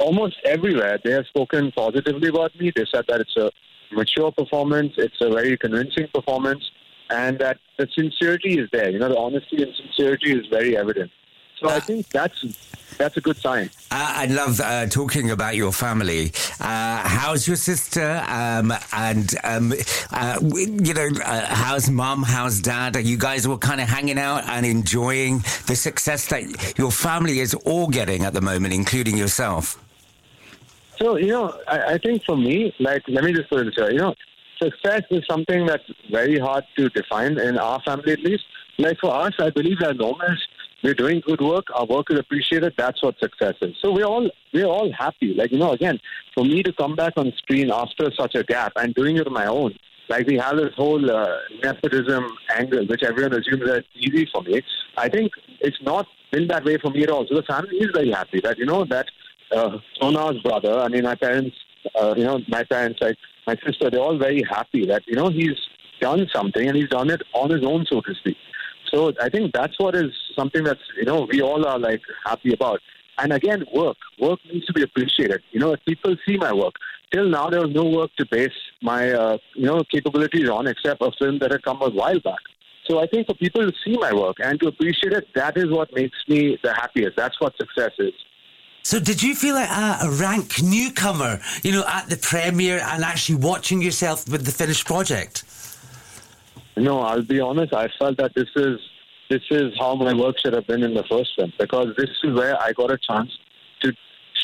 almost 0.00 0.36
everywhere 0.44 0.98
they 1.04 1.12
have 1.12 1.26
spoken 1.26 1.70
positively 1.72 2.28
about 2.28 2.58
me. 2.58 2.72
They 2.74 2.84
said 2.92 3.04
that 3.08 3.20
it's 3.20 3.36
a 3.36 3.50
mature 3.92 4.32
performance, 4.32 4.94
it's 4.96 5.20
a 5.20 5.30
very 5.30 5.56
convincing 5.56 6.08
performance, 6.12 6.68
and 7.10 7.38
that 7.38 7.58
the 7.78 7.88
sincerity 7.94 8.58
is 8.58 8.68
there. 8.72 8.90
You 8.90 8.98
know, 8.98 9.08
the 9.08 9.18
honesty 9.18 9.62
and 9.62 9.74
sincerity 9.74 10.32
is 10.32 10.46
very 10.46 10.76
evident. 10.76 11.10
So 11.60 11.68
I 11.68 11.80
think 11.80 12.08
that's 12.08 12.44
that's 12.98 13.16
a 13.16 13.20
good 13.20 13.36
sign. 13.36 13.70
I, 13.90 14.24
I 14.24 14.26
love 14.26 14.60
uh, 14.60 14.86
talking 14.86 15.30
about 15.30 15.56
your 15.56 15.72
family. 15.72 16.32
Uh, 16.60 16.98
how's 17.04 17.46
your 17.46 17.56
sister? 17.56 18.22
Um, 18.28 18.72
and 18.92 19.34
um, 19.44 19.72
uh, 20.10 20.38
you 20.42 20.94
know, 20.94 21.08
uh, 21.24 21.46
how's 21.46 21.88
mum? 21.88 22.22
How's 22.22 22.60
dad? 22.60 22.96
Are 22.96 23.00
you 23.00 23.16
guys 23.16 23.46
all 23.46 23.58
kind 23.58 23.80
of 23.80 23.88
hanging 23.88 24.18
out 24.18 24.44
and 24.48 24.66
enjoying 24.66 25.38
the 25.66 25.76
success 25.76 26.26
that 26.28 26.78
your 26.78 26.90
family 26.90 27.40
is 27.40 27.54
all 27.54 27.88
getting 27.88 28.24
at 28.24 28.34
the 28.34 28.40
moment, 28.40 28.74
including 28.74 29.16
yourself? 29.16 29.82
So, 30.98 31.16
you 31.16 31.28
know, 31.28 31.58
I, 31.66 31.94
I 31.94 31.98
think 31.98 32.22
for 32.24 32.36
me, 32.36 32.74
like, 32.78 33.02
let 33.08 33.24
me 33.24 33.32
just 33.32 33.48
put 33.48 33.60
it 33.60 33.64
this 33.64 33.76
way, 33.76 33.92
you 33.92 33.98
know, 33.98 34.14
success 34.62 35.02
is 35.10 35.22
something 35.28 35.66
that's 35.66 35.88
very 36.10 36.38
hard 36.38 36.64
to 36.76 36.88
define 36.90 37.38
in 37.38 37.58
our 37.58 37.80
family 37.82 38.12
at 38.12 38.20
least. 38.20 38.44
Like 38.78 38.98
for 39.00 39.14
us, 39.14 39.32
I 39.38 39.50
believe 39.50 39.78
that 39.80 39.92
as 39.92 39.98
long 39.98 40.18
as 40.28 40.38
we're 40.82 40.94
doing 40.94 41.22
good 41.24 41.40
work, 41.40 41.66
our 41.74 41.86
work 41.86 42.06
is 42.10 42.18
appreciated, 42.18 42.74
that's 42.76 43.02
what 43.02 43.18
success 43.18 43.54
is. 43.62 43.74
So 43.82 43.92
we're 43.92 44.06
all 44.06 44.28
we're 44.52 44.66
all 44.66 44.90
happy. 44.92 45.34
Like, 45.34 45.52
you 45.52 45.58
know, 45.58 45.72
again, 45.72 45.98
for 46.34 46.44
me 46.44 46.62
to 46.62 46.72
come 46.72 46.96
back 46.96 47.12
on 47.16 47.32
screen 47.38 47.70
after 47.70 48.10
such 48.18 48.34
a 48.34 48.42
gap 48.42 48.72
and 48.76 48.94
doing 48.94 49.16
it 49.16 49.26
on 49.26 49.32
my 49.32 49.46
own, 49.46 49.74
like 50.08 50.26
we 50.26 50.36
have 50.38 50.56
this 50.56 50.74
whole 50.76 51.10
uh, 51.10 51.36
nepotism 51.62 52.26
angle, 52.56 52.86
which 52.86 53.02
everyone 53.02 53.32
assumes 53.32 53.64
that 53.66 53.78
it's 53.78 53.88
easy 53.94 54.28
for 54.32 54.42
me. 54.42 54.60
I 54.96 55.08
think 55.08 55.32
it's 55.60 55.80
not 55.82 56.06
been 56.32 56.48
that 56.48 56.64
way 56.64 56.78
for 56.78 56.90
me 56.90 57.02
at 57.04 57.10
all. 57.10 57.26
So 57.28 57.36
the 57.36 57.42
family 57.42 57.76
is 57.76 57.90
very 57.94 58.10
happy 58.10 58.40
that, 58.40 58.58
you 58.58 58.66
know, 58.66 58.84
that 58.86 59.06
uh, 59.54 59.78
Sona's 60.00 60.42
brother, 60.42 60.80
I 60.80 60.88
mean, 60.88 61.04
my 61.04 61.14
parents, 61.14 61.56
uh, 61.94 62.14
you 62.16 62.24
know, 62.24 62.40
my 62.48 62.64
parents, 62.64 62.98
like, 63.00 63.16
my 63.46 63.56
sister, 63.66 63.90
they're 63.90 64.00
all 64.00 64.18
very 64.18 64.42
happy 64.48 64.86
that, 64.86 65.02
you 65.06 65.14
know, 65.14 65.28
he's 65.28 65.58
done 66.00 66.26
something 66.34 66.66
and 66.66 66.76
he's 66.76 66.88
done 66.88 67.10
it 67.10 67.22
on 67.34 67.50
his 67.50 67.64
own, 67.64 67.86
so 67.90 68.00
to 68.00 68.14
speak. 68.14 68.36
So 68.92 69.12
I 69.20 69.28
think 69.28 69.52
that's 69.52 69.78
what 69.78 69.94
is 69.94 70.10
something 70.36 70.64
that's, 70.64 70.80
you 70.96 71.04
know, 71.04 71.26
we 71.30 71.40
all 71.40 71.66
are 71.66 71.78
like 71.78 72.02
happy 72.24 72.52
about. 72.52 72.80
And 73.18 73.32
again, 73.32 73.64
work. 73.74 73.96
Work 74.18 74.40
needs 74.52 74.66
to 74.66 74.72
be 74.72 74.82
appreciated. 74.82 75.42
You 75.52 75.60
know, 75.60 75.76
people 75.86 76.16
see 76.26 76.36
my 76.36 76.52
work, 76.52 76.74
till 77.12 77.28
now 77.28 77.48
there 77.50 77.60
was 77.60 77.74
no 77.74 77.84
work 77.84 78.10
to 78.18 78.26
base 78.30 78.50
my, 78.82 79.10
uh, 79.10 79.38
you 79.54 79.66
know, 79.66 79.82
capabilities 79.90 80.48
on 80.48 80.66
except 80.66 81.02
a 81.02 81.10
film 81.18 81.38
that 81.40 81.52
had 81.52 81.62
come 81.62 81.80
a 81.82 81.90
while 81.90 82.20
back. 82.20 82.40
So 82.88 83.00
I 83.00 83.06
think 83.06 83.28
for 83.28 83.34
people 83.34 83.62
to 83.62 83.72
see 83.84 83.96
my 83.96 84.12
work 84.12 84.36
and 84.42 84.60
to 84.60 84.68
appreciate 84.68 85.12
it, 85.12 85.28
that 85.34 85.56
is 85.56 85.70
what 85.70 85.94
makes 85.94 86.18
me 86.28 86.58
the 86.62 86.74
happiest. 86.74 87.16
That's 87.16 87.40
what 87.40 87.54
success 87.56 87.92
is. 87.98 88.12
So, 88.84 88.98
did 88.98 89.22
you 89.22 89.34
feel 89.34 89.54
like 89.54 89.70
a, 89.70 90.10
rank 90.10 90.60
newcomer, 90.62 91.40
you 91.62 91.72
know, 91.72 91.84
at 91.86 92.08
the 92.08 92.16
premiere 92.16 92.80
and 92.80 93.04
actually 93.04 93.36
watching 93.36 93.80
yourself 93.80 94.28
with 94.28 94.44
the 94.44 94.50
finished 94.50 94.86
project? 94.86 95.44
No, 96.76 97.00
I'll 97.00 97.22
be 97.22 97.40
honest. 97.40 97.72
I 97.74 97.88
felt 97.98 98.16
that 98.16 98.32
this 98.34 98.48
is 98.56 98.80
this 99.30 99.42
is 99.50 99.72
how 99.78 99.94
my 99.94 100.12
work 100.12 100.38
should 100.38 100.52
have 100.52 100.66
been 100.66 100.82
in 100.82 100.94
the 100.94 101.04
first 101.04 101.30
film 101.36 101.52
because 101.58 101.88
this 101.96 102.10
is 102.22 102.34
where 102.34 102.60
I 102.60 102.72
got 102.72 102.90
a 102.90 102.98
chance 102.98 103.30
to 103.80 103.92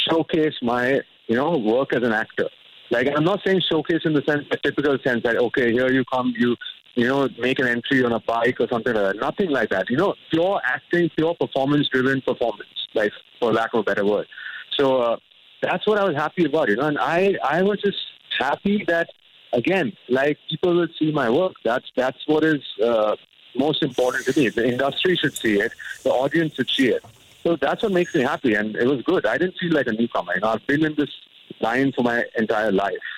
showcase 0.09 0.55
my 0.63 1.01
you 1.27 1.37
know 1.37 1.59
work 1.59 1.93
as 1.93 2.03
an 2.03 2.13
actor. 2.13 2.49
Like 2.91 3.09
I'm 3.15 3.25
not 3.25 3.41
saying 3.45 3.63
showcase 3.69 4.03
in 4.05 4.15
the 4.15 4.23
sense, 4.27 4.45
the 4.51 4.59
typical 4.63 4.97
sense 5.05 5.23
that 5.25 5.37
okay, 5.37 5.73
here 5.73 5.91
you 5.91 6.05
come, 6.05 6.33
you 6.39 6.55
you 6.95 7.07
know 7.09 7.29
make 7.39 7.59
an 7.59 7.67
entry 7.67 8.05
on 8.05 8.13
a 8.13 8.21
bike 8.21 8.61
or 8.61 8.69
something 8.69 8.95
like 8.95 9.15
that. 9.15 9.17
Nothing 9.21 9.51
like 9.51 9.71
that. 9.71 9.91
You 9.91 9.97
know, 9.97 10.15
pure 10.31 10.61
acting, 10.65 11.11
pure 11.17 11.35
performance-driven 11.35 12.23
performance, 12.23 12.78
like 13.01 13.13
for 13.39 13.53
lack 13.53 13.73
of 13.75 13.81
a 13.81 13.87
better 13.91 14.05
word. 14.05 14.27
So 14.77 14.85
uh, 15.07 15.17
that's 15.63 15.87
what 15.87 15.99
I 15.99 16.05
was 16.05 16.17
happy 16.25 16.45
about. 16.45 16.69
You 16.69 16.77
know, 16.77 16.89
and 16.93 16.99
I 16.99 17.37
I 17.57 17.63
was 17.63 17.81
just 17.81 17.99
happy 18.39 18.85
that 18.93 19.09
again, 19.53 19.93
like 20.09 20.39
people 20.51 20.75
will 20.75 20.93
see 20.99 21.11
my 21.13 21.29
work. 21.31 21.55
That's 21.65 21.89
that's 21.97 22.21
what 22.27 22.45
is 22.45 22.63
uh, 22.83 23.17
most 23.57 23.83
important 23.83 24.25
to 24.27 24.39
me. 24.39 24.49
The 24.49 24.67
industry 24.75 25.17
should 25.17 25.37
see 25.37 25.57
it. 25.61 25.73
The 26.05 26.11
audience 26.11 26.55
should 26.55 26.71
see 26.71 26.89
it. 26.89 27.05
So 27.43 27.57
that's 27.57 27.83
what 27.83 27.93
makes 27.93 28.15
me 28.15 28.23
happy, 28.23 28.55
and 28.55 28.77
it 28.77 28.87
was 28.87 29.03
good. 29.03 29.25
I 29.25 29.39
didn't 29.39 29.57
feel 29.59 29.73
like 29.73 29.87
a 29.87 29.93
newcomer. 29.93 30.35
You 30.35 30.41
know, 30.41 30.49
I've 30.49 30.67
been 30.67 30.85
in 30.85 30.95
this 30.97 31.11
line 31.61 31.93
for 31.93 32.03
my 32.03 32.25
entire 32.37 32.73
life. 32.73 33.09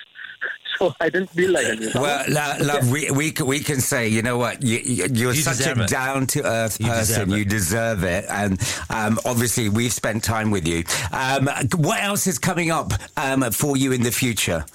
So 0.79 0.95
I 0.99 1.09
didn't 1.09 1.29
feel 1.29 1.51
like 1.51 1.67
a 1.67 1.75
newcomer. 1.75 2.01
Well, 2.01 2.25
lo- 2.29 2.55
Luv, 2.65 2.89
we, 2.91 3.11
we, 3.11 3.33
we 3.45 3.59
can 3.59 3.79
say, 3.81 4.07
you 4.07 4.23
know 4.23 4.37
what, 4.39 4.63
you, 4.63 4.79
you- 4.79 5.07
you're 5.13 5.33
You 5.33 5.41
such 5.41 5.67
a 5.67 5.85
down 5.85 6.25
to 6.27 6.43
earth 6.43 6.79
person. 6.79 7.29
deserve. 7.29 7.37
You 7.37 7.45
deserve 7.45 8.03
it. 8.03 8.25
And 8.29 8.59
um, 8.89 9.19
obviously, 9.25 9.69
we've 9.69 9.93
spent 9.93 10.23
time 10.23 10.49
with 10.49 10.65
you. 10.67 10.83
Um, 11.11 11.47
what 11.77 12.01
else 12.01 12.25
is 12.25 12.39
coming 12.39 12.71
up 12.71 12.93
um, 13.17 13.43
for 13.51 13.77
you 13.77 13.91
in 13.91 14.01
the 14.01 14.11
future? 14.11 14.65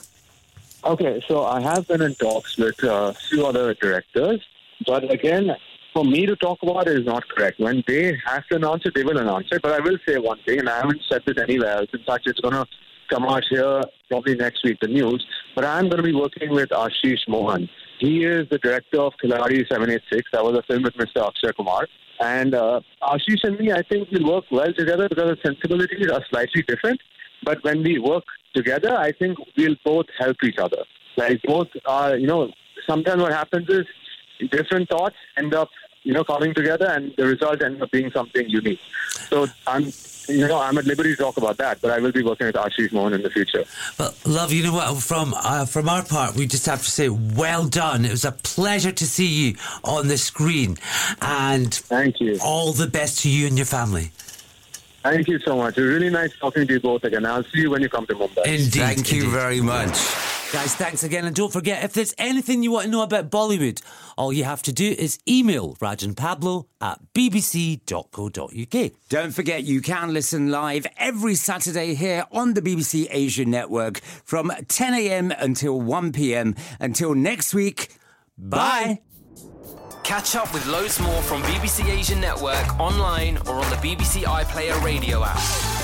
Okay, 0.85 1.21
so 1.27 1.45
I 1.45 1.61
have 1.63 1.89
been 1.89 2.03
in 2.03 2.15
talks 2.15 2.57
with 2.57 2.81
a 2.85 3.13
few 3.29 3.45
other 3.45 3.75
directors, 3.75 4.41
but 4.87 5.11
again, 5.11 5.51
for 5.93 6.05
me 6.05 6.27
to 6.27 6.37
talk 6.37 6.63
about 6.63 6.87
it 6.87 6.99
is 6.99 7.07
not 7.07 7.27
correct. 7.31 7.59
When 7.59 7.83
they 7.89 8.17
have 8.27 8.47
to 8.49 8.57
announce 8.57 8.85
it, 8.87 8.95
they 8.95 9.03
will 9.03 9.19
announce 9.19 9.49
it. 9.51 9.63
But 9.63 9.73
I 9.73 9.81
will 9.81 9.99
say 10.07 10.19
one 10.19 10.39
thing, 10.47 10.61
and 10.61 10.69
I 10.69 10.77
haven't 10.77 11.01
said 11.09 11.23
this 11.27 11.39
anywhere 11.39 11.71
else. 11.79 11.89
In 11.93 12.05
fact, 12.05 12.29
it's 12.29 12.39
going 12.39 12.55
to 12.55 12.67
come 13.09 13.25
out 13.25 13.45
here 13.49 13.83
probably 14.09 14.35
next 14.35 14.65
week, 14.65 14.79
the 14.81 14.89
news. 14.89 15.25
But 15.55 15.65
I'm 15.65 15.85
going 15.89 15.99
to 15.99 16.03
be 16.03 16.15
working 16.15 16.51
with 16.51 16.71
Ashish 16.71 17.29
Mohan. 17.29 17.69
He 17.99 18.25
is 18.25 18.49
the 18.51 18.59
director 18.59 19.01
of 19.01 19.15
Khiladi 19.23 19.67
786. 19.69 20.29
That 20.33 20.45
was 20.45 20.59
a 20.59 20.63
film 20.63 20.83
with 20.83 20.95
Mr. 20.95 21.27
Akshay 21.27 21.53
Kumar. 21.57 21.89
And 22.21 22.55
uh, 22.55 22.81
Ashish 23.03 23.45
and 23.45 23.59
me, 23.59 23.73
I 23.73 23.83
think, 23.83 24.11
will 24.11 24.33
work 24.33 24.45
well 24.51 24.73
together 24.73 25.09
because 25.09 25.31
our 25.31 25.37
sensibilities 25.45 26.11
are 26.11 26.25
slightly 26.31 26.63
different. 26.63 27.01
But 27.43 27.63
when 27.65 27.83
we 27.83 27.99
work 27.99 28.25
together, 28.55 28.97
I 28.97 29.13
think 29.13 29.39
we'll 29.57 29.77
both 29.85 30.07
help 30.19 30.37
each 30.43 30.59
other. 30.59 30.85
Like 31.17 31.41
both 31.43 31.69
are, 31.87 32.17
you 32.17 32.27
know, 32.27 32.53
sometimes 32.87 33.23
what 33.23 33.33
happens 33.33 33.69
is 33.69 33.87
different 34.51 34.89
thoughts 34.89 35.17
end 35.37 35.55
up, 35.55 35.71
you 36.03 36.13
know, 36.13 36.25
coming 36.25 36.55
together 36.55 36.87
and 36.91 37.13
the 37.17 37.27
result 37.27 37.63
ends 37.63 37.81
up 37.81 37.91
being 37.91 38.11
something 38.13 38.49
unique. 38.49 38.81
So 39.31 39.47
I'm, 39.67 39.85
you 40.29 40.47
know, 40.47 40.59
I'm 40.59 40.77
at 40.79 40.85
liberty 40.87 41.11
to 41.15 41.17
talk 41.17 41.37
about 41.37 41.57
that, 41.59 41.81
but 41.81 41.91
I 41.91 41.99
will 41.99 42.13
be 42.13 42.23
working 42.23 42.47
with 42.47 42.57
Ashish 42.57 42.93
Mohan 42.93 43.15
in 43.15 43.23
the 43.23 43.31
future. 43.31 43.65
Well, 43.99 44.15
Luv, 44.25 44.53
you 44.53 44.63
know 44.63 44.75
what? 44.75 45.03
From 45.03 45.35
uh, 45.35 45.67
from 45.67 45.89
our 45.89 46.05
part, 46.05 46.35
we 46.35 46.47
just 46.47 46.67
have 46.67 46.83
to 46.83 46.91
say, 46.91 47.09
well 47.09 47.67
done. 47.67 48.05
It 48.05 48.11
was 48.11 48.25
a 48.25 48.33
pleasure 48.33 48.93
to 48.93 49.05
see 49.07 49.27
you 49.27 49.57
on 49.85 50.09
the 50.09 50.19
screen, 50.19 50.77
and 51.21 51.73
Thank 51.73 52.21
you. 52.21 52.39
all 52.43 52.73
the 52.73 52.87
best 52.87 53.21
to 53.21 53.31
you 53.31 53.47
and 53.47 53.57
your 53.57 53.67
family. 53.67 54.11
Thank 55.03 55.29
you 55.29 55.39
so 55.39 55.57
much. 55.57 55.79
It 55.79 55.83
was 55.83 55.91
really 55.91 56.11
nice 56.11 56.37
talking 56.37 56.67
to 56.67 56.73
you 56.73 56.81
both 56.81 57.05
again. 57.05 57.25
I'll 57.25 57.45
see 57.45 57.61
you 57.61 57.71
when 57.71 57.81
you 57.81 57.89
come 57.89 58.07
to 58.07 58.15
Mumbai. 58.15 58.45
Indeed. 58.47 58.73
Thank 58.73 59.13
you 59.13 59.21
indeed. 59.21 59.33
very 59.33 59.61
much. 59.61 59.97
Guys, 60.53 60.75
thanks 60.77 61.03
again. 61.03 61.25
And 61.25 61.35
don't 61.35 61.53
forget, 61.53 61.83
if 61.85 61.93
there's 61.93 62.15
anything 62.19 62.63
you 62.63 62.71
want 62.71 62.85
to 62.85 62.91
know 62.91 63.03
about 63.03 63.31
Bollywood, 63.31 63.83
all 64.17 64.33
you 64.33 64.45
have 64.45 64.63
to 64.63 64.73
do 64.73 64.95
is 64.97 65.19
email 65.29 65.75
Rajan 65.81 66.17
Pablo 66.17 66.69
at 66.81 66.99
bbc.co.uk. 67.13 68.93
Don't 69.09 69.33
forget, 69.33 69.65
you 69.65 69.81
can 69.83 70.15
listen 70.15 70.51
live 70.51 70.87
every 70.99 71.35
Saturday 71.35 71.95
here 71.95 72.25
on 72.31 72.55
the 72.55 72.63
BBC 72.63 73.09
Asia 73.11 73.45
Network 73.45 73.99
from 74.25 74.53
10 74.69 74.95
a.m. 74.95 75.33
until 75.33 75.81
1 75.81 76.13
p.m. 76.13 76.55
Until 76.81 77.15
next 77.15 77.53
week, 77.53 77.89
bye. 78.39 79.01
Catch 80.05 80.37
up 80.37 80.55
with 80.55 80.65
loads 80.69 81.01
more 81.01 81.21
from 81.23 81.43
BBC 81.43 81.91
Asia 81.91 82.15
Network 82.17 82.79
online 82.79 83.37
or 83.49 83.57
on 83.57 83.69
the 83.71 83.77
BBC 83.77 84.23
iPlayer 84.23 84.81
radio 84.83 85.25
app. 85.25 85.76